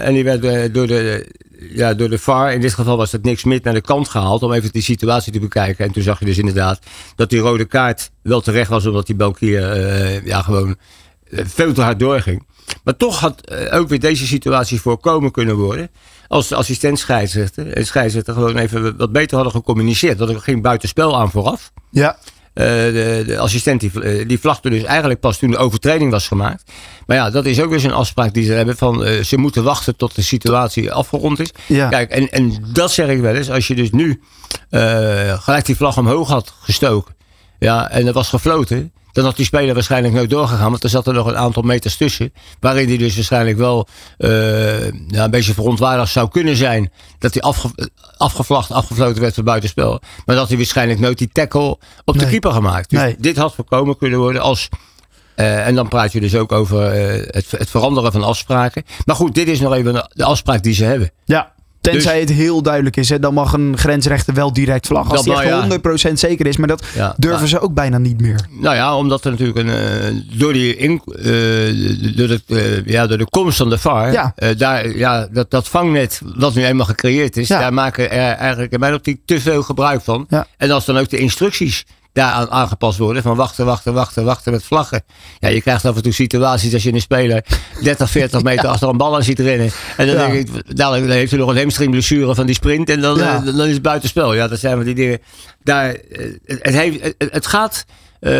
en 0.00 0.14
die 0.14 0.24
werd 0.24 0.74
door, 0.74 0.86
de, 0.86 1.30
ja, 1.70 1.94
door 1.94 2.08
de 2.08 2.18
VAR, 2.18 2.52
in 2.52 2.60
dit 2.60 2.74
geval 2.74 2.96
was 2.96 3.10
dat 3.10 3.22
niks 3.22 3.44
meer 3.44 3.60
naar 3.62 3.74
de 3.74 3.80
kant 3.80 4.08
gehaald 4.08 4.42
om 4.42 4.52
even 4.52 4.72
die 4.72 4.82
situatie 4.82 5.32
te 5.32 5.38
bekijken. 5.40 5.84
En 5.84 5.92
toen 5.92 6.02
zag 6.02 6.18
je 6.18 6.24
dus 6.24 6.38
inderdaad 6.38 6.78
dat 7.16 7.30
die 7.30 7.40
rode 7.40 7.64
kaart 7.64 8.10
wel 8.22 8.40
terecht 8.40 8.70
was, 8.70 8.86
omdat 8.86 9.06
die 9.06 9.16
Belkier 9.16 9.70
eh 9.70 10.24
ja, 10.26 10.42
gewoon 10.42 10.76
veel 11.30 11.72
te 11.72 11.82
hard 11.82 11.98
doorging. 11.98 12.46
Maar 12.84 12.96
toch 12.96 13.20
had 13.20 13.50
ook 13.70 13.88
weer 13.88 14.00
deze 14.00 14.26
situatie 14.26 14.80
voorkomen 14.80 15.30
kunnen 15.30 15.56
worden. 15.56 15.90
Als 16.28 16.48
de 16.48 16.54
assistent 16.54 16.98
scheidsrechter 16.98 17.72
en 17.72 17.86
scheidsrechter 17.86 18.34
gewoon 18.34 18.56
even 18.56 18.96
wat 18.96 19.12
beter 19.12 19.34
hadden 19.34 19.54
gecommuniceerd. 19.54 20.18
Dat 20.18 20.28
er 20.28 20.40
geen 20.40 20.62
buitenspel 20.62 21.16
aan 21.16 21.30
vooraf. 21.30 21.72
ja, 21.90 22.18
de, 22.54 23.22
de 23.26 23.38
assistent 23.38 23.80
die, 23.80 24.02
eh, 24.02 24.28
die 24.28 24.38
vlagde 24.38 24.70
dus 24.70 24.82
eigenlijk 24.82 25.20
pas 25.20 25.38
toen 25.38 25.50
de 25.50 25.56
overtreding 25.56 26.10
was 26.10 26.28
gemaakt. 26.28 26.70
Maar 27.06 27.16
ja, 27.16 27.30
dat 27.30 27.46
is 27.46 27.60
ook 27.60 27.70
weer 27.70 27.80
zo'n 27.80 27.92
afspraak 27.92 28.34
die 28.34 28.44
ze 28.44 28.52
hebben 28.52 28.76
van 28.76 29.04
eh, 29.04 29.22
ze 29.22 29.38
moeten 29.38 29.64
wachten 29.64 29.96
tot 29.96 30.14
de 30.14 30.22
situatie 30.22 30.92
afgerond 30.92 31.40
is. 31.40 31.50
Ja. 31.66 31.88
Kijk, 31.88 32.10
en, 32.10 32.30
en 32.30 32.64
dat 32.72 32.92
zeg 32.92 33.08
ik 33.08 33.20
wel 33.20 33.34
eens. 33.34 33.50
Als 33.50 33.66
je 33.66 33.74
dus 33.74 33.90
nu 33.90 34.20
eh, 34.70 35.42
gelijk 35.42 35.64
die 35.64 35.76
vlag 35.76 35.98
omhoog 35.98 36.28
had 36.28 36.54
gestoken 36.60 37.14
ja, 37.62 37.90
en 37.90 38.06
er 38.06 38.12
was 38.12 38.28
gefloten. 38.28 38.92
Dan 39.12 39.24
had 39.24 39.36
die 39.36 39.44
speler 39.44 39.74
waarschijnlijk 39.74 40.14
nooit 40.14 40.30
doorgegaan. 40.30 40.70
Want 40.70 40.84
er 40.84 40.88
zat 40.88 41.06
er 41.06 41.14
nog 41.14 41.26
een 41.26 41.36
aantal 41.36 41.62
meters 41.62 41.96
tussen. 41.96 42.32
Waarin 42.60 42.88
hij 42.88 42.96
dus 42.96 43.14
waarschijnlijk 43.14 43.58
wel 43.58 43.88
uh, 44.18 44.90
ja, 45.08 45.24
een 45.24 45.30
beetje 45.30 45.54
verontwaardigd 45.54 46.12
zou 46.12 46.28
kunnen 46.28 46.56
zijn. 46.56 46.92
Dat 47.18 47.34
hij 47.34 47.42
afge, 47.42 47.90
afgevlacht, 48.16 48.70
afgefloten 48.70 49.22
werd 49.22 49.34
voor 49.34 49.44
buitenspel. 49.44 50.00
Maar 50.24 50.36
dat 50.36 50.48
hij 50.48 50.56
waarschijnlijk 50.56 51.00
nooit 51.00 51.18
die 51.18 51.30
tackle 51.32 51.78
op 52.04 52.18
de 52.18 52.26
keeper 52.26 52.52
gemaakt. 52.52 52.90
Dus 52.90 52.98
Nee. 52.98 53.16
dit 53.18 53.36
had 53.36 53.54
voorkomen 53.54 53.96
kunnen 53.96 54.18
worden 54.18 54.42
als... 54.42 54.68
Uh, 55.36 55.66
en 55.66 55.74
dan 55.74 55.88
praat 55.88 56.12
je 56.12 56.20
dus 56.20 56.34
ook 56.34 56.52
over 56.52 56.94
uh, 56.94 57.26
het, 57.30 57.50
het, 57.50 57.70
veranderen 57.70 58.12
van 58.12 58.22
afspraken. 58.22 58.84
Maar 59.04 59.16
goed, 59.16 59.34
dit 59.34 59.48
is 59.48 59.60
nog 59.60 59.74
even 59.74 60.08
de 60.08 60.24
afspraak 60.24 60.62
die 60.62 60.74
ze 60.74 60.84
hebben. 60.84 61.10
Ja, 61.24 61.52
tenzij 61.82 62.20
dus, 62.20 62.28
het 62.28 62.38
heel 62.38 62.62
duidelijk 62.62 62.96
is. 62.96 63.08
Hè, 63.08 63.18
dan 63.18 63.34
mag 63.34 63.52
een 63.52 63.78
grensrechter 63.78 64.34
wel 64.34 64.52
direct 64.52 64.86
vlaggen. 64.86 65.16
Als 65.16 65.24
die 65.24 65.32
echt 65.32 65.44
ja. 65.44 66.10
100% 66.10 66.12
zeker 66.12 66.46
is. 66.46 66.56
Maar 66.56 66.68
dat 66.68 66.84
ja, 66.94 67.14
durven 67.16 67.48
ze 67.48 67.60
ook 67.60 67.74
bijna 67.74 67.98
niet 67.98 68.20
meer. 68.20 68.40
Nou 68.60 68.74
ja, 68.74 68.96
omdat 68.96 69.24
er 69.24 69.30
natuurlijk 69.30 69.58
een, 69.58 69.66
uh, 69.66 70.38
door, 70.38 70.52
die 70.52 70.76
in, 70.76 71.02
door, 72.16 72.28
de, 72.28 72.82
ja, 72.86 73.06
door 73.06 73.18
de 73.18 73.26
komst 73.30 73.56
van 73.56 73.70
de 73.70 73.78
VAR. 73.78 74.12
Ja. 74.12 74.34
daar, 74.56 74.96
ja, 74.96 75.28
dat, 75.32 75.50
dat 75.50 75.68
vangnet 75.68 76.20
wat 76.34 76.54
nu 76.54 76.64
eenmaal 76.64 76.86
gecreëerd 76.86 77.36
is. 77.36 77.48
Daar 77.48 77.74
maken 77.74 78.10
er 78.10 78.32
eigenlijk 78.32 78.72
in 78.72 78.80
mijn 78.80 78.94
optiek 78.94 79.20
te 79.24 79.40
veel 79.40 79.62
gebruik 79.62 80.02
van. 80.02 80.28
En 80.56 80.70
als 80.70 80.84
dan 80.84 80.98
ook 80.98 81.10
de 81.10 81.18
instructies 81.18 81.84
daaraan 82.12 82.50
aangepast 82.50 82.98
worden. 82.98 83.22
Van 83.22 83.36
wachten, 83.36 83.64
wachten, 83.64 83.94
wachten, 83.94 84.24
wachten 84.24 84.52
met 84.52 84.64
vlaggen. 84.64 85.02
Ja, 85.38 85.48
je 85.48 85.60
krijgt 85.60 85.84
af 85.84 85.96
en 85.96 86.02
toe 86.02 86.12
situaties 86.12 86.72
als 86.74 86.82
je 86.82 86.92
een 86.92 87.00
speler 87.00 87.44
30, 87.82 88.10
40 88.10 88.42
meter 88.42 88.64
ja. 88.64 88.70
achter 88.70 88.88
een 88.88 88.96
bal 88.96 89.14
aan 89.14 89.22
ziet 89.22 89.38
rennen. 89.38 89.70
En 89.96 90.06
dan, 90.06 90.16
Ja. 90.16 90.26
denk 90.26 90.48
ik, 90.48 90.76
dadelijk 90.76 91.12
heeft 91.12 91.30
hij 91.30 91.40
nog 91.40 91.50
een 91.50 91.56
hamstringblessure 91.56 92.34
van 92.34 92.46
die 92.46 92.54
sprint. 92.54 92.90
En 92.90 93.00
dan, 93.00 93.18
Ja. 93.18 93.36
eh, 93.36 93.56
dan 93.56 93.66
is 93.66 93.72
het 93.72 93.82
buitenspel. 93.82 94.34
Ja, 94.34 94.48
dat 94.48 94.58
zijn 94.58 94.78
we 94.78 94.84
die 94.84 94.94
dingen. 94.94 95.18
Daar, 95.62 95.94
eh, 95.94 96.26
het, 96.46 96.74
heeft, 96.74 97.14
het, 97.18 97.46
gaat 97.46 97.84
eh, 98.20 98.32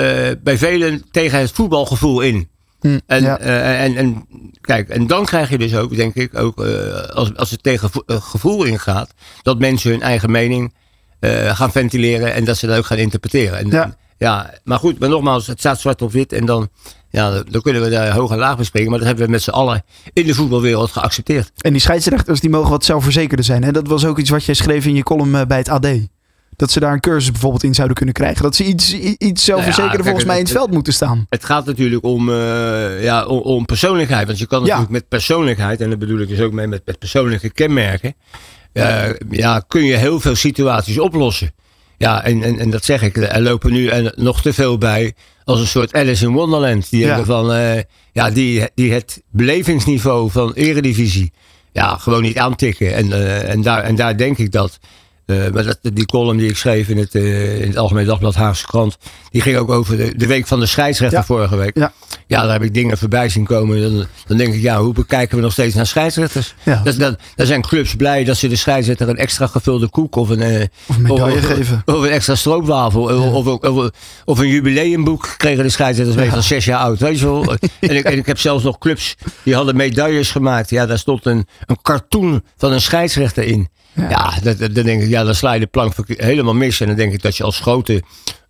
bij 0.43 0.59
velen 0.59 1.05
tegen 1.11 1.39
het 1.39 1.51
voetbalgevoel 1.51 2.21
in. 2.21 2.49
Hm, 2.81 2.99
En, 3.07 3.23
ja. 3.23 3.39
en, 3.39 3.97
en 3.97 4.27
kijk, 4.61 4.89
en 4.89 5.07
dan 5.07 5.25
krijg 5.25 5.51
je 5.51 5.59
dus 5.59 5.75
ook, 5.77 5.97
denk 5.97 6.15
ik, 6.15 6.39
ook 6.39 6.61
als, 7.15 7.37
als 7.37 7.51
het 7.51 7.63
tegen 7.63 7.91
vo- 7.91 8.03
gevoel 8.07 8.65
ingaat, 8.65 9.11
dat 9.43 9.59
mensen 9.59 9.91
hun 9.91 10.03
eigen 10.03 10.31
mening 10.31 10.75
eh, 11.23 11.57
gaan 11.57 11.73
ventileren 11.73 12.35
en 12.35 12.45
dat 12.45 12.57
ze 12.57 12.67
dat 12.67 12.77
ook 12.79 12.87
gaan 12.87 12.99
interpreteren. 12.99 13.59
En, 13.59 13.69
Ja. 13.69 13.97
ja, 14.19 14.51
maar 14.65 14.79
goed, 14.79 14.99
maar 14.99 15.09
nogmaals, 15.09 15.47
het 15.47 15.59
staat 15.59 15.81
zwart 15.81 16.03
op 16.03 16.13
wit 16.13 16.33
en 16.33 16.45
dan, 16.47 16.69
ja, 17.11 17.43
dan 17.51 17.63
kunnen 17.63 17.83
we 17.83 17.89
daar 17.91 18.13
hoog 18.13 18.31
en 18.31 18.39
laag 18.39 18.57
bespreken. 18.57 18.89
Maar 18.91 18.99
dat 18.99 19.07
hebben 19.09 19.25
we 19.27 19.31
met 19.31 19.43
z'n 19.43 19.51
allen 19.51 19.85
in 20.13 20.27
de 20.27 20.35
voetbalwereld 20.35 20.91
geaccepteerd. 20.93 21.51
En 21.57 21.73
die 21.73 21.81
scheidsrechters 21.81 22.41
die 22.41 22.51
mogen 22.51 22.71
wat 22.71 22.85
zelfverzekerder 22.85 23.45
zijn. 23.45 23.65
Hè? 23.65 23.73
Dat 23.73 23.87
was 23.89 24.05
ook 24.05 24.19
iets 24.19 24.31
wat 24.31 24.45
jij 24.45 24.55
schreef 24.55 24.87
in 24.87 24.95
je 24.95 25.03
column 25.03 25.35
eh, 25.35 25.47
bij 25.47 25.59
het 25.59 25.69
AD. 25.69 25.87
Dat 26.57 26.71
ze 26.71 26.81
daar 26.81 26.93
een 26.93 27.01
cursus 27.01 27.31
bijvoorbeeld 27.31 27.63
in 27.63 27.75
zouden 27.75 27.97
kunnen 27.97 28.15
krijgen. 28.15 28.43
Dat 28.43 28.57
ze 28.57 28.65
iets, 28.65 28.93
iets 29.19 29.45
zelfverzekerder 29.45 29.91
kijk, 29.97 30.05
volgens 30.05 30.25
mij 30.25 30.35
in 30.37 30.43
het 30.43 30.51
het- 30.53 30.59
veld 30.63 30.73
moeten 30.73 30.93
staan. 30.93 31.27
Het 31.29 31.45
gaat 31.45 31.67
natuurlijk 31.67 32.05
om, 32.05 32.29
eh, 32.31 33.03
ja, 33.03 33.25
om, 33.27 33.39
om 33.39 33.65
persoonlijkheid. 33.65 34.27
Want 34.27 34.39
je 34.39 34.47
kan 34.47 34.59
Ja. 34.59 34.65
natuurlijk 34.65 34.91
met 34.93 35.09
persoonlijkheid, 35.09 35.81
en 35.81 35.91
dat 35.91 35.99
bedoel 35.99 36.19
ik 36.21 36.29
dus 36.29 36.41
ook 36.41 36.53
mee 36.53 36.67
met, 36.67 36.83
met 36.85 36.99
persoonlijke 36.99 37.51
kenmerken, 37.53 38.15
eh, 38.73 39.11
ja, 39.31 39.65
kun 39.69 39.85
je 39.85 39.97
heel 39.97 40.21
veel 40.21 40.35
situaties 40.35 40.99
oplossen. 40.99 41.55
Ja, 41.99 42.25
en, 42.25 42.43
en, 42.43 42.59
en 42.59 42.71
dat 42.71 42.85
zeg 42.85 43.03
ik, 43.03 43.17
er 43.17 43.41
lopen 43.41 43.73
nu 43.73 43.87
en 43.89 44.13
nog 44.17 44.43
te 44.43 44.53
veel 44.53 44.79
bij 44.79 45.15
als 45.45 45.61
een 45.61 45.67
soort 45.67 45.95
Alice 45.95 46.25
in 46.25 46.33
Wonderland. 46.33 46.91
Die, 46.91 47.01
Ja. 47.01 47.07
denken 47.07 47.27
van, 47.27 47.53
eh, 47.53 47.81
ja, 48.13 48.31
die, 48.31 48.69
die 48.75 48.93
het 48.93 49.23
belevingsniveau 49.31 50.31
van 50.31 50.53
eredivisie 50.53 51.33
ja, 51.73 51.97
gewoon 51.97 52.23
niet 52.23 52.39
aantikken. 52.39 52.95
En, 52.95 53.13
eh, 53.13 53.49
en, 53.51 53.63
daar, 53.63 53.83
en 53.83 53.95
daar 53.95 54.17
denk 54.17 54.39
ik 54.39 54.53
dat. 54.53 54.79
Eh, 55.33 55.53
maar 55.53 55.65
dat, 55.65 55.79
die 55.93 56.07
column 56.07 56.39
die 56.39 56.49
ik 56.49 56.57
schreef 56.57 56.89
in 56.89 56.99
het, 56.99 57.15
eh, 57.15 57.61
in 57.61 57.67
het 57.69 57.77
Algemeen 57.77 58.07
Dagblad 58.07 58.35
Haagse 58.35 58.67
Krant, 58.67 58.97
die 59.31 59.41
ging 59.43 59.57
ook 59.57 59.71
over 59.71 59.97
de, 59.97 60.13
de 60.17 60.27
week 60.27 60.47
van 60.47 60.61
de 60.61 60.67
scheidsrechter 60.67 61.19
Ja. 61.19 61.25
vorige 61.25 61.57
week. 61.57 61.77
Ja. 61.79 61.93
Ja, 62.27 62.43
daar 62.43 62.53
heb 62.53 62.63
ik 62.63 62.75
dingen 62.75 62.99
voorbij 62.99 63.29
zien 63.29 63.45
komen. 63.47 63.83
Dan, 63.83 64.07
dan 64.27 64.37
denk 64.37 64.55
ik, 64.55 64.61
ja, 64.61 64.81
hoe 64.81 64.93
bekijken 64.93 65.37
we 65.37 65.43
nog 65.43 65.53
steeds 65.53 65.75
naar 65.75 65.87
scheidsrechters? 65.87 66.55
Ja. 66.63 66.81
Dat, 66.85 66.97
dat, 66.99 67.19
daar 67.35 67.47
zijn 67.47 67.63
clubs 67.63 67.95
blij 67.95 68.25
dat 68.25 68.37
ze 68.37 68.49
de 68.49 68.57
scheidsrechter 68.57 69.09
een 69.09 69.17
extra 69.17 69.47
gevulde 69.47 69.89
koek 69.89 70.17
of 70.17 70.29
een, 70.29 70.41
eh, 70.43 70.67
Of 70.87 70.97
een 70.97 71.03
medaille 71.03 71.37
of, 71.39 71.45
geven. 71.45 71.83
of 71.85 72.03
een 72.03 72.09
extra 72.11 72.35
stroopwafel. 72.35 73.03
Of, 73.03 73.47
of, 73.47 73.63
of, 73.69 73.91
of 74.25 74.39
een 74.39 74.49
jubileumboek 74.49 75.35
kregen 75.37 75.63
de 75.65 75.71
scheidsrechters 75.71 76.19
mee 76.21 76.31
van 76.31 76.43
zes 76.43 76.65
jaar 76.65 76.79
oud. 76.79 76.99
Weet 76.99 77.19
je 77.19 77.25
wel? 77.25 77.45
en, 77.81 77.97
ik, 77.97 78.05
en 78.05 78.19
ik 78.19 78.27
heb 78.27 78.39
zelfs 78.39 78.65
nog 78.65 78.79
clubs 78.79 79.15
die 79.43 79.55
hadden 79.55 79.77
medailles 79.77 80.31
gemaakt. 80.31 80.71
Ja, 80.71 80.87
daar 80.87 80.99
stond 80.99 81.27
een, 81.27 81.47
een 81.67 81.79
cartoon 81.83 82.43
van 82.57 82.73
een 82.73 82.81
scheidsrechter 82.81 83.45
in. 83.45 83.69
Ja. 83.95 84.11
Ja, 84.11 84.33
dat, 84.43 84.59
dat- 84.59 84.75
dan 84.75 84.85
denk 84.85 85.03
ik, 85.03 85.09
ja, 85.09 85.25
dan 85.25 85.35
sla 85.35 85.53
je 85.53 85.61
de 85.61 85.67
plank 85.67 85.95
helemaal 86.07 86.55
mis. 86.55 86.81
En 86.81 86.87
dan 86.87 86.97
denk 86.97 87.13
ik 87.13 87.23
dat 87.23 87.37
je 87.37 87.45
als 87.45 87.61
grote 87.61 88.03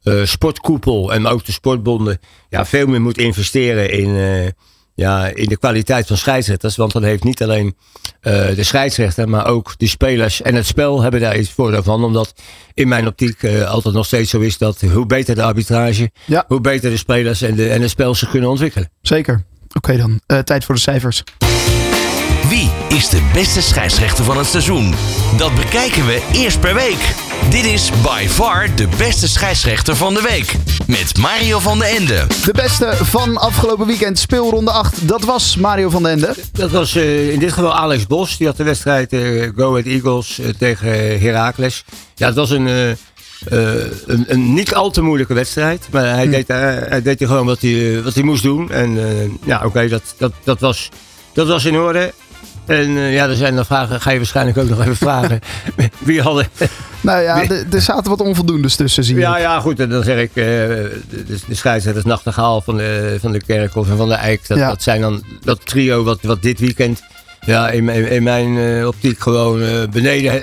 eh, 0.02 0.24
sportkoepel 0.24 1.12
en 1.12 1.26
ook 1.26 1.44
de 1.44 1.52
sportbonden 1.52 2.18
ja, 2.48 2.64
veel 2.66 2.86
meer 2.86 3.00
moet 3.00 3.18
investeren 3.18 3.90
in, 3.90 4.16
eh, 4.16 4.50
ja, 4.94 5.26
in 5.26 5.48
de 5.48 5.58
kwaliteit 5.58 6.06
van 6.06 6.16
scheidsrechters. 6.16 6.76
Want 6.76 6.92
dan 6.92 7.02
heeft 7.02 7.24
niet 7.24 7.42
alleen 7.42 7.76
eh, 8.20 8.32
de 8.54 8.62
scheidsrechter, 8.62 9.28
maar 9.28 9.46
ook 9.46 9.74
de 9.76 9.86
spelers 9.86 10.42
en 10.42 10.54
het 10.54 10.66
spel 10.66 11.02
hebben 11.02 11.20
daar 11.20 11.38
iets 11.38 11.50
voor 11.50 11.82
van. 11.82 12.04
Omdat 12.04 12.32
in 12.74 12.88
mijn 12.88 13.06
optiek 13.06 13.44
altijd 13.66 13.94
nog 13.94 14.06
steeds 14.06 14.30
zo 14.30 14.38
is 14.40 14.58
dat 14.58 14.80
hoe 14.80 15.06
beter 15.06 15.34
de 15.34 15.42
arbitrage, 15.42 16.10
Ja. 16.24 16.44
hoe 16.48 16.60
beter 16.60 16.90
de 16.90 16.96
spelers 16.96 17.42
en, 17.42 17.54
de, 17.54 17.68
en 17.68 17.80
het 17.80 17.90
spel 17.90 18.14
zich 18.14 18.30
kunnen 18.30 18.50
ontwikkelen. 18.50 18.90
Zeker. 19.02 19.44
Oké 19.76 19.96
dan, 19.96 20.20
tijd 20.44 20.64
voor 20.64 20.74
de 20.74 20.80
cijfers. 20.80 21.22
Wie 22.52 22.70
is 22.88 23.08
de 23.08 23.30
beste 23.32 23.62
scheidsrechter 23.62 24.24
van 24.24 24.38
het 24.38 24.46
seizoen? 24.46 24.94
Dat 25.36 25.54
bekijken 25.54 26.06
we 26.06 26.22
eerst 26.32 26.60
per 26.60 26.74
week. 26.74 27.14
Dit 27.50 27.64
is 27.64 27.90
by 28.02 28.26
far 28.28 28.74
de 28.74 28.88
beste 28.98 29.28
scheidsrechter 29.28 29.96
van 29.96 30.14
de 30.14 30.20
week. 30.20 30.54
Met 30.86 31.18
Mario 31.18 31.58
van 31.58 31.78
den 31.78 31.88
Ende. 31.88 32.26
De 32.44 32.52
beste 32.52 32.96
van 33.00 33.36
afgelopen 33.36 33.86
weekend, 33.86 34.18
speelronde 34.18 34.70
8. 34.70 35.08
Dat 35.08 35.24
was 35.24 35.56
Mario 35.56 35.90
van 35.90 36.02
den 36.02 36.12
Ende. 36.12 36.34
Dat 36.52 36.70
was 36.70 36.94
eh, 36.94 37.32
in 37.32 37.38
dit 37.38 37.52
geval 37.52 37.74
Alex 37.74 38.06
Bos. 38.06 38.36
Die 38.36 38.46
had 38.46 38.56
de 38.56 38.64
wedstrijd 38.64 39.12
eh, 39.12 39.48
Go 39.56 39.70
Ahead 39.70 39.86
Eagles 39.86 40.38
eh, 40.38 40.48
tegen 40.58 41.20
Heracles. 41.20 41.84
Ja, 42.14 42.26
het 42.26 42.36
was 42.36 42.50
een, 42.50 42.96
een, 43.44 44.24
een 44.26 44.54
niet 44.54 44.74
al 44.74 44.90
te 44.90 45.02
moeilijke 45.02 45.34
wedstrijd. 45.34 45.88
Maar 45.90 46.04
hij, 46.04 46.28
deed, 46.28 46.48
eh, 46.48 46.56
hij 46.88 47.02
deed 47.02 47.18
gewoon 47.18 47.46
wat 47.46 47.60
hij, 47.60 48.02
wat 48.02 48.14
hij 48.14 48.22
moest 48.22 48.42
doen. 48.42 48.70
En 48.70 48.98
eh, 48.98 49.30
ja, 49.44 49.62
oké, 49.64 49.88
dat, 49.88 50.14
dat, 50.18 50.32
dat, 50.44 50.60
was, 50.60 50.88
dat 51.32 51.46
was 51.46 51.64
in 51.64 51.76
orde. 51.76 52.12
En 52.72 52.96
eh, 52.96 53.12
ja, 53.14 53.28
er 53.28 53.36
zijn 53.36 53.54
dan 53.54 53.64
vragen, 53.64 54.00
ga 54.00 54.10
je 54.10 54.16
waarschijnlijk 54.16 54.58
ook 54.58 54.68
nog 54.68 54.80
even 54.80 54.96
vragen. 54.96 55.40
Wie 55.98 56.22
hadden... 56.22 56.46
Nou 57.00 57.22
ja, 57.22 57.42
er 57.72 57.80
zaten 57.80 58.10
wat 58.10 58.20
onvoldoendes 58.20 58.76
tussen, 58.76 59.04
zie 59.04 59.14
je. 59.14 59.20
Ja, 59.20 59.38
ja, 59.38 59.60
goed. 59.60 59.80
En 59.80 59.88
dan 59.88 60.02
zeg 60.02 60.18
ik, 60.20 60.28
eh, 60.28 60.44
de, 60.44 60.92
de, 61.48 61.54
scheidsrechters 61.54 62.04
Nachtegaal 62.06 62.60
van 62.60 62.76
de, 62.76 63.16
van 63.20 63.32
de 63.32 63.42
Kerkhof 63.42 63.90
en 63.90 63.96
van 63.96 64.08
de 64.08 64.14
Eik. 64.14 64.48
Dat, 64.48 64.58
Ja. 64.58 64.68
dat 64.68 64.82
zijn 64.82 65.00
dan 65.00 65.22
dat 65.44 65.66
trio 65.66 66.02
wat, 66.04 66.18
wat 66.22 66.42
dit 66.42 66.58
weekend 66.60 67.02
ja, 67.46 67.68
in, 67.70 67.84
mijn- 67.84 68.08
in 68.10 68.22
mijn 68.22 68.58
eh, 68.58 68.86
optiek 68.86 69.20
gewoon 69.20 69.60
beneden 69.90 70.42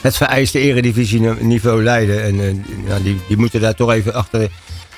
het 0.00 0.16
vereiste 0.16 0.58
eredivisieniveau 0.58 1.82
leiden. 1.82 2.22
En 2.24 2.64
ja, 2.86 2.98
die, 3.02 3.20
die 3.28 3.36
moeten 3.36 3.60
daar 3.60 3.74
toch 3.74 3.92
even 3.92 4.14
achter, 4.14 4.48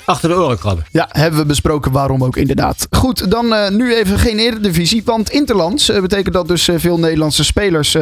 achter 0.05 0.29
de 0.29 0.35
oren 0.35 0.59
krabben. 0.59 0.85
Ja, 0.90 1.09
hebben 1.11 1.40
we 1.40 1.47
besproken 1.47 1.93
waarom 1.93 2.25
ook 2.25 2.37
inderdaad. 2.37 2.87
Goed, 2.90 3.31
dan 3.31 3.55
eh, 3.55 3.71
nu 3.71 3.95
even 3.95 4.19
geen 4.19 4.38
eredivisie. 4.38 5.03
Want 5.05 5.31
interlands 5.31 5.88
eh, 5.88 6.01
betekent 6.01 6.35
dat 6.35 6.49
dus 6.49 6.69
eh, 6.69 6.75
veel 6.79 6.99
Nederlandse 6.99 7.45
spelers 7.45 7.97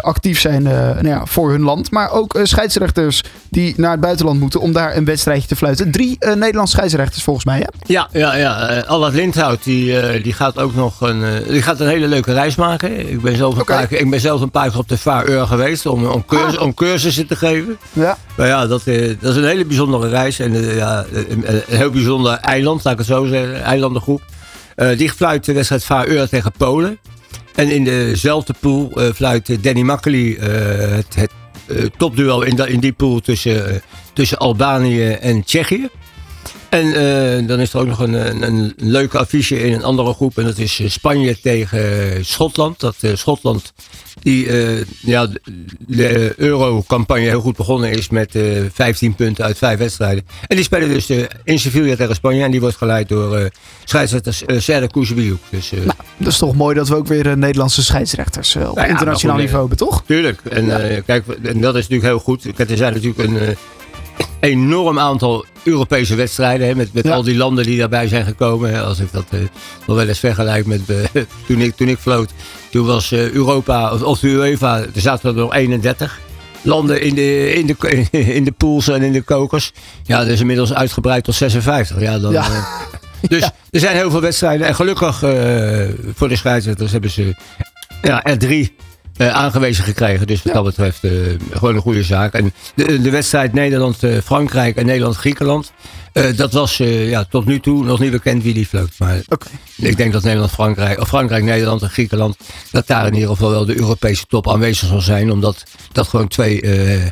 actief 0.00 0.40
zijn 0.40 0.62
nou 0.62 1.08
ja, 1.08 1.26
voor 1.26 1.50
hun 1.50 1.62
land. 1.62 1.90
Maar 1.90 2.10
ook 2.10 2.38
scheidsrechters 2.42 3.22
die 3.50 3.74
naar 3.76 3.90
het 3.90 4.00
buitenland 4.00 4.40
moeten 4.40 4.60
om 4.60 4.72
daar 4.72 4.96
een 4.96 5.04
wedstrijdje 5.04 5.48
te 5.48 5.56
fluiten. 5.56 5.90
Drie 5.90 6.16
Nederlandse 6.20 6.76
scheidsrechters 6.76 7.22
volgens 7.22 7.44
mij, 7.44 7.58
hè? 7.58 7.66
Ja, 7.86 8.08
ja, 8.12 8.36
ja. 8.36 8.80
Allard 8.86 9.14
Lindhout 9.14 9.64
die, 9.64 10.20
die 10.22 10.32
gaat 10.32 10.58
ook 10.58 10.74
nog 10.74 11.00
een, 11.00 11.22
die 11.48 11.62
gaat 11.62 11.80
een 11.80 11.88
hele 11.88 12.08
leuke 12.08 12.32
reis 12.32 12.54
maken. 12.54 13.10
Ik 13.10 13.20
ben 13.20 13.36
zelf 13.36 13.56
een, 13.56 13.64
paar, 13.64 13.86
keer- 13.86 14.00
ik 14.00 14.10
ben 14.10 14.20
zelf 14.20 14.40
een 14.40 14.50
paar 14.50 14.68
keer 14.70 14.78
op 14.78 14.88
de 14.88 14.98
Vaar 14.98 15.46
geweest 15.46 15.86
om, 15.86 16.06
om, 16.06 16.24
cursus, 16.26 16.58
om 16.58 16.74
cursussen 16.74 17.26
te 17.26 17.36
geven. 17.36 17.78
Ja. 17.92 18.16
Maar 18.36 18.46
ja, 18.46 18.66
dat, 18.66 18.84
dat 19.20 19.30
is 19.30 19.36
een 19.36 19.44
hele 19.44 19.64
bijzondere 19.64 20.08
reis. 20.08 20.38
En 20.38 20.74
ja, 20.74 21.04
een, 21.42 21.62
heel 21.66 21.90
bijzonder 21.90 22.32
eiland, 22.32 22.84
laat 22.84 22.92
ik 22.92 22.98
het 22.98 23.08
zo 23.08 23.26
zeggen. 23.26 23.62
Eilandengroep. 23.62 24.22
Eh, 24.74 24.98
die 24.98 25.10
fluit 25.10 25.44
de 25.44 25.52
wedstrijd 25.52 25.84
Vaar 25.84 26.28
tegen 26.28 26.52
Polen. 26.56 26.98
En 27.54 27.70
in 27.70 27.84
dezelfde 27.84 28.54
pool 28.60 28.90
eh, 28.94 29.12
fluit 29.12 29.62
Danny 29.62 29.82
Makkely 29.82 30.34
eh, 30.34 30.48
het, 30.90 31.14
het 31.14 31.30
topduel 31.96 32.42
in, 32.42 32.56
in 32.56 32.80
die 32.80 32.92
pool 32.92 33.20
tussen, 33.20 33.82
tussen 34.12 34.38
Albanië 34.38 35.10
en 35.10 35.44
Tsjechië. 35.44 35.88
En 36.68 37.46
dan 37.46 37.60
is 37.60 37.72
er 37.72 37.80
ook 37.80 37.86
nog 37.86 37.98
een, 37.98 38.42
een, 38.42 38.72
leuke 38.76 39.18
affiche 39.18 39.62
in 39.62 39.72
een 39.72 39.84
andere 39.84 40.14
groep. 40.14 40.38
En 40.38 40.44
dat 40.44 40.58
is 40.58 40.80
Spanje 40.86 41.40
tegen 41.40 42.24
Schotland. 42.24 42.80
Dat 42.80 42.96
Schotland 43.14 43.72
die 44.22 44.48
eh, 44.48 44.84
ja, 45.00 45.28
de- 45.78 46.32
Euro-campagne 46.36 47.22
heel 47.22 47.40
goed 47.40 47.56
begonnen 47.56 47.90
is 47.90 48.08
met 48.08 48.34
eh 48.34 48.42
15 48.72 49.14
punten 49.14 49.44
uit 49.44 49.58
vijf 49.58 49.78
wedstrijden. 49.78 50.24
En 50.46 50.56
die 50.56 50.64
spelen 50.64 50.88
dus 50.88 51.08
eh, 51.10 51.22
in 51.44 51.58
Sevilla 51.58 51.96
tegen 51.96 52.14
Spanje. 52.14 52.42
En 52.42 52.50
die 52.50 52.60
wordt 52.60 52.76
geleid 52.76 53.08
door 53.08 53.36
eh 53.36 53.44
scheidsrechter 53.84 54.34
Serdar 54.62 54.88
Kuzebioek. 54.90 55.38
Dus 55.50 55.72
eh, 55.72 55.78
Dat 56.16 56.32
is 56.32 56.38
toch 56.38 56.54
mooi 56.54 56.74
dat 56.74 56.88
we 56.88 56.94
ook 56.96 57.06
weer 57.06 57.26
eh, 57.26 57.34
Nederlandse 57.36 57.82
scheidsrechters 57.84 58.54
eh, 58.54 58.68
op 58.68 58.74
Nou 58.74 58.86
ja, 58.86 58.92
internationaal 58.92 59.34
goed, 59.36 59.44
niveau 59.44 59.68
hebben, 59.68 59.86
toch? 59.86 60.02
Tuurlijk. 60.06 60.40
En, 60.50 60.66
Ja. 60.66 60.78
eh, 60.78 61.02
kijk, 61.06 61.24
en 61.42 61.60
dat 61.60 61.74
is 61.74 61.80
natuurlijk 61.80 62.08
heel 62.08 62.18
goed. 62.18 62.42
Kijk, 62.56 62.70
er 62.70 62.76
zijn 62.76 62.92
natuurlijk 62.92 63.28
een, 63.28 63.38
eh, 63.38 63.48
enorm 64.40 64.98
aantal 64.98 65.44
Europese 65.62 66.14
wedstrijden. 66.14 66.66
Hè, 66.66 66.74
met 66.74 66.92
met 66.92 67.04
Ja. 67.04 67.12
al 67.14 67.22
die 67.22 67.36
landen 67.36 67.64
die 67.64 67.78
daarbij 67.78 68.08
zijn 68.08 68.24
gekomen. 68.24 68.70
Hè, 68.70 68.80
als 68.80 68.98
ik 69.00 69.12
dat 69.12 69.24
eh, 69.30 69.38
nog 69.86 69.96
wel 69.96 70.08
eens 70.08 70.18
vergelijk 70.18 70.66
met 70.66 70.80
eh, 70.86 71.22
toen, 71.46 71.60
ik, 71.60 71.76
toen 71.76 71.88
ik 71.88 71.98
floot. 71.98 72.30
Toen 72.70 72.86
was 72.86 73.12
eh, 73.12 73.30
Europa, 73.30 73.92
of, 73.92 74.02
of 74.02 74.18
de 74.18 74.28
UEFA, 74.28 74.78
er 74.78 75.00
zaten 75.00 75.28
er 75.28 75.34
nog 75.36 75.54
31 75.54 76.20
landen 76.62 77.02
in 77.02 77.14
de, 77.14 77.52
in, 77.54 77.66
de, 77.66 78.06
in 78.38 78.44
de 78.44 78.52
pools 78.52 78.88
en 78.88 79.02
in 79.02 79.12
de 79.12 79.22
kokers. 79.22 79.72
Ja, 80.02 80.18
dat 80.18 80.28
is 80.28 80.40
inmiddels 80.40 80.74
uitgebreid 80.74 81.24
tot 81.24 81.34
56. 81.34 82.00
Ja, 82.00 82.18
dan, 82.18 82.32
Ja. 82.32 82.46
dus 83.28 83.42
er 83.70 83.80
zijn 83.80 83.96
heel 83.96 84.10
veel 84.10 84.20
wedstrijden. 84.20 84.66
En 84.66 84.74
gelukkig 84.74 85.18
voor 86.14 86.28
de 86.28 86.36
scheidsrechters 86.36 86.92
hebben 86.92 87.10
ze 87.10 87.34
ja, 88.02 88.22
er 88.22 88.38
drie 88.38 88.74
eh, 89.16 89.28
aangewezen 89.28 89.84
gekregen. 89.84 90.26
Dus 90.26 90.42
wat 90.42 90.52
Ja. 90.54 90.62
dat 90.62 90.64
betreft 90.64 91.04
eh, 91.04 91.10
gewoon 91.50 91.74
een 91.74 91.80
goede 91.80 92.02
zaak. 92.02 92.32
En 92.34 92.52
de, 92.74 93.00
de 93.00 93.10
wedstrijd 93.10 93.52
Nederland-Frankrijk 93.52 94.76
en 94.76 94.86
Nederland-Griekenland. 94.86 95.72
Eh, 96.14 96.36
dat 96.36 96.52
was 96.52 96.80
eh, 96.80 97.08
ja, 97.10 97.24
tot 97.30 97.44
nu 97.46 97.60
toe 97.60 97.84
nog 97.84 97.98
niet 98.00 98.10
bekend 98.10 98.42
wie 98.42 98.54
die 98.54 98.66
floot. 98.66 98.90
Maar 98.98 99.20
ik 99.76 99.96
denk 99.96 100.12
dat 100.12 100.22
Nederland-Frankrijk, 100.22 101.00
of 101.00 101.08
Frankrijk, 101.08 101.44
Nederland 101.44 101.82
en 101.82 101.90
Griekenland. 101.90 102.36
dat 102.70 102.86
daar 102.86 103.06
in 103.06 103.14
ieder 103.14 103.28
geval 103.28 103.50
wel 103.50 103.64
de 103.64 103.78
Europese 103.78 104.24
top 104.28 104.48
aanwezig 104.50 104.88
zal 104.88 105.00
zijn. 105.00 105.30
Omdat 105.32 105.62
dat 105.92 106.08
gewoon 106.08 106.28
twee 106.28 106.60
eh, 106.60 107.02
eh, 107.04 107.10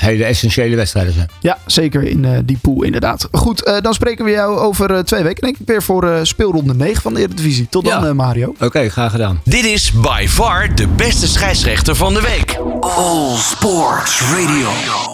hele 0.00 0.24
essentiële 0.24 0.76
wedstrijden 0.76 1.12
zijn. 1.12 1.30
Ja, 1.40 1.58
zeker 1.66 2.02
in 2.02 2.24
eh, 2.24 2.38
die 2.44 2.58
pool 2.62 2.82
inderdaad. 2.82 3.28
Goed, 3.32 3.64
eh, 3.64 3.80
dan 3.80 3.94
spreken 3.94 4.24
we 4.24 4.30
jou 4.30 4.58
over 4.58 4.90
eh, 4.94 4.98
twee 4.98 5.22
weken 5.22 5.42
denk 5.42 5.56
ik 5.58 5.66
weer 5.66 5.82
voor 5.82 6.10
eh, 6.10 6.18
speelronde 6.22 6.74
9 6.74 7.02
van 7.02 7.14
de 7.14 7.20
Eredivisie. 7.20 7.66
Tot 7.70 7.84
dan 7.84 8.02
Ja. 8.02 8.08
eh, 8.08 8.14
Mario. 8.14 8.54
Oké, 8.60 8.88
graag 8.88 9.10
gedaan. 9.10 9.40
Dit 9.44 9.64
is 9.64 9.92
by 9.92 10.24
far 10.28 10.74
de 10.74 10.86
beste 10.88 11.28
scheidsrechter 11.28 11.96
van 11.96 12.14
de 12.14 12.20
week. 12.20 12.58
All 12.80 13.36
Sports 13.36 14.20
Radio. 14.20 15.06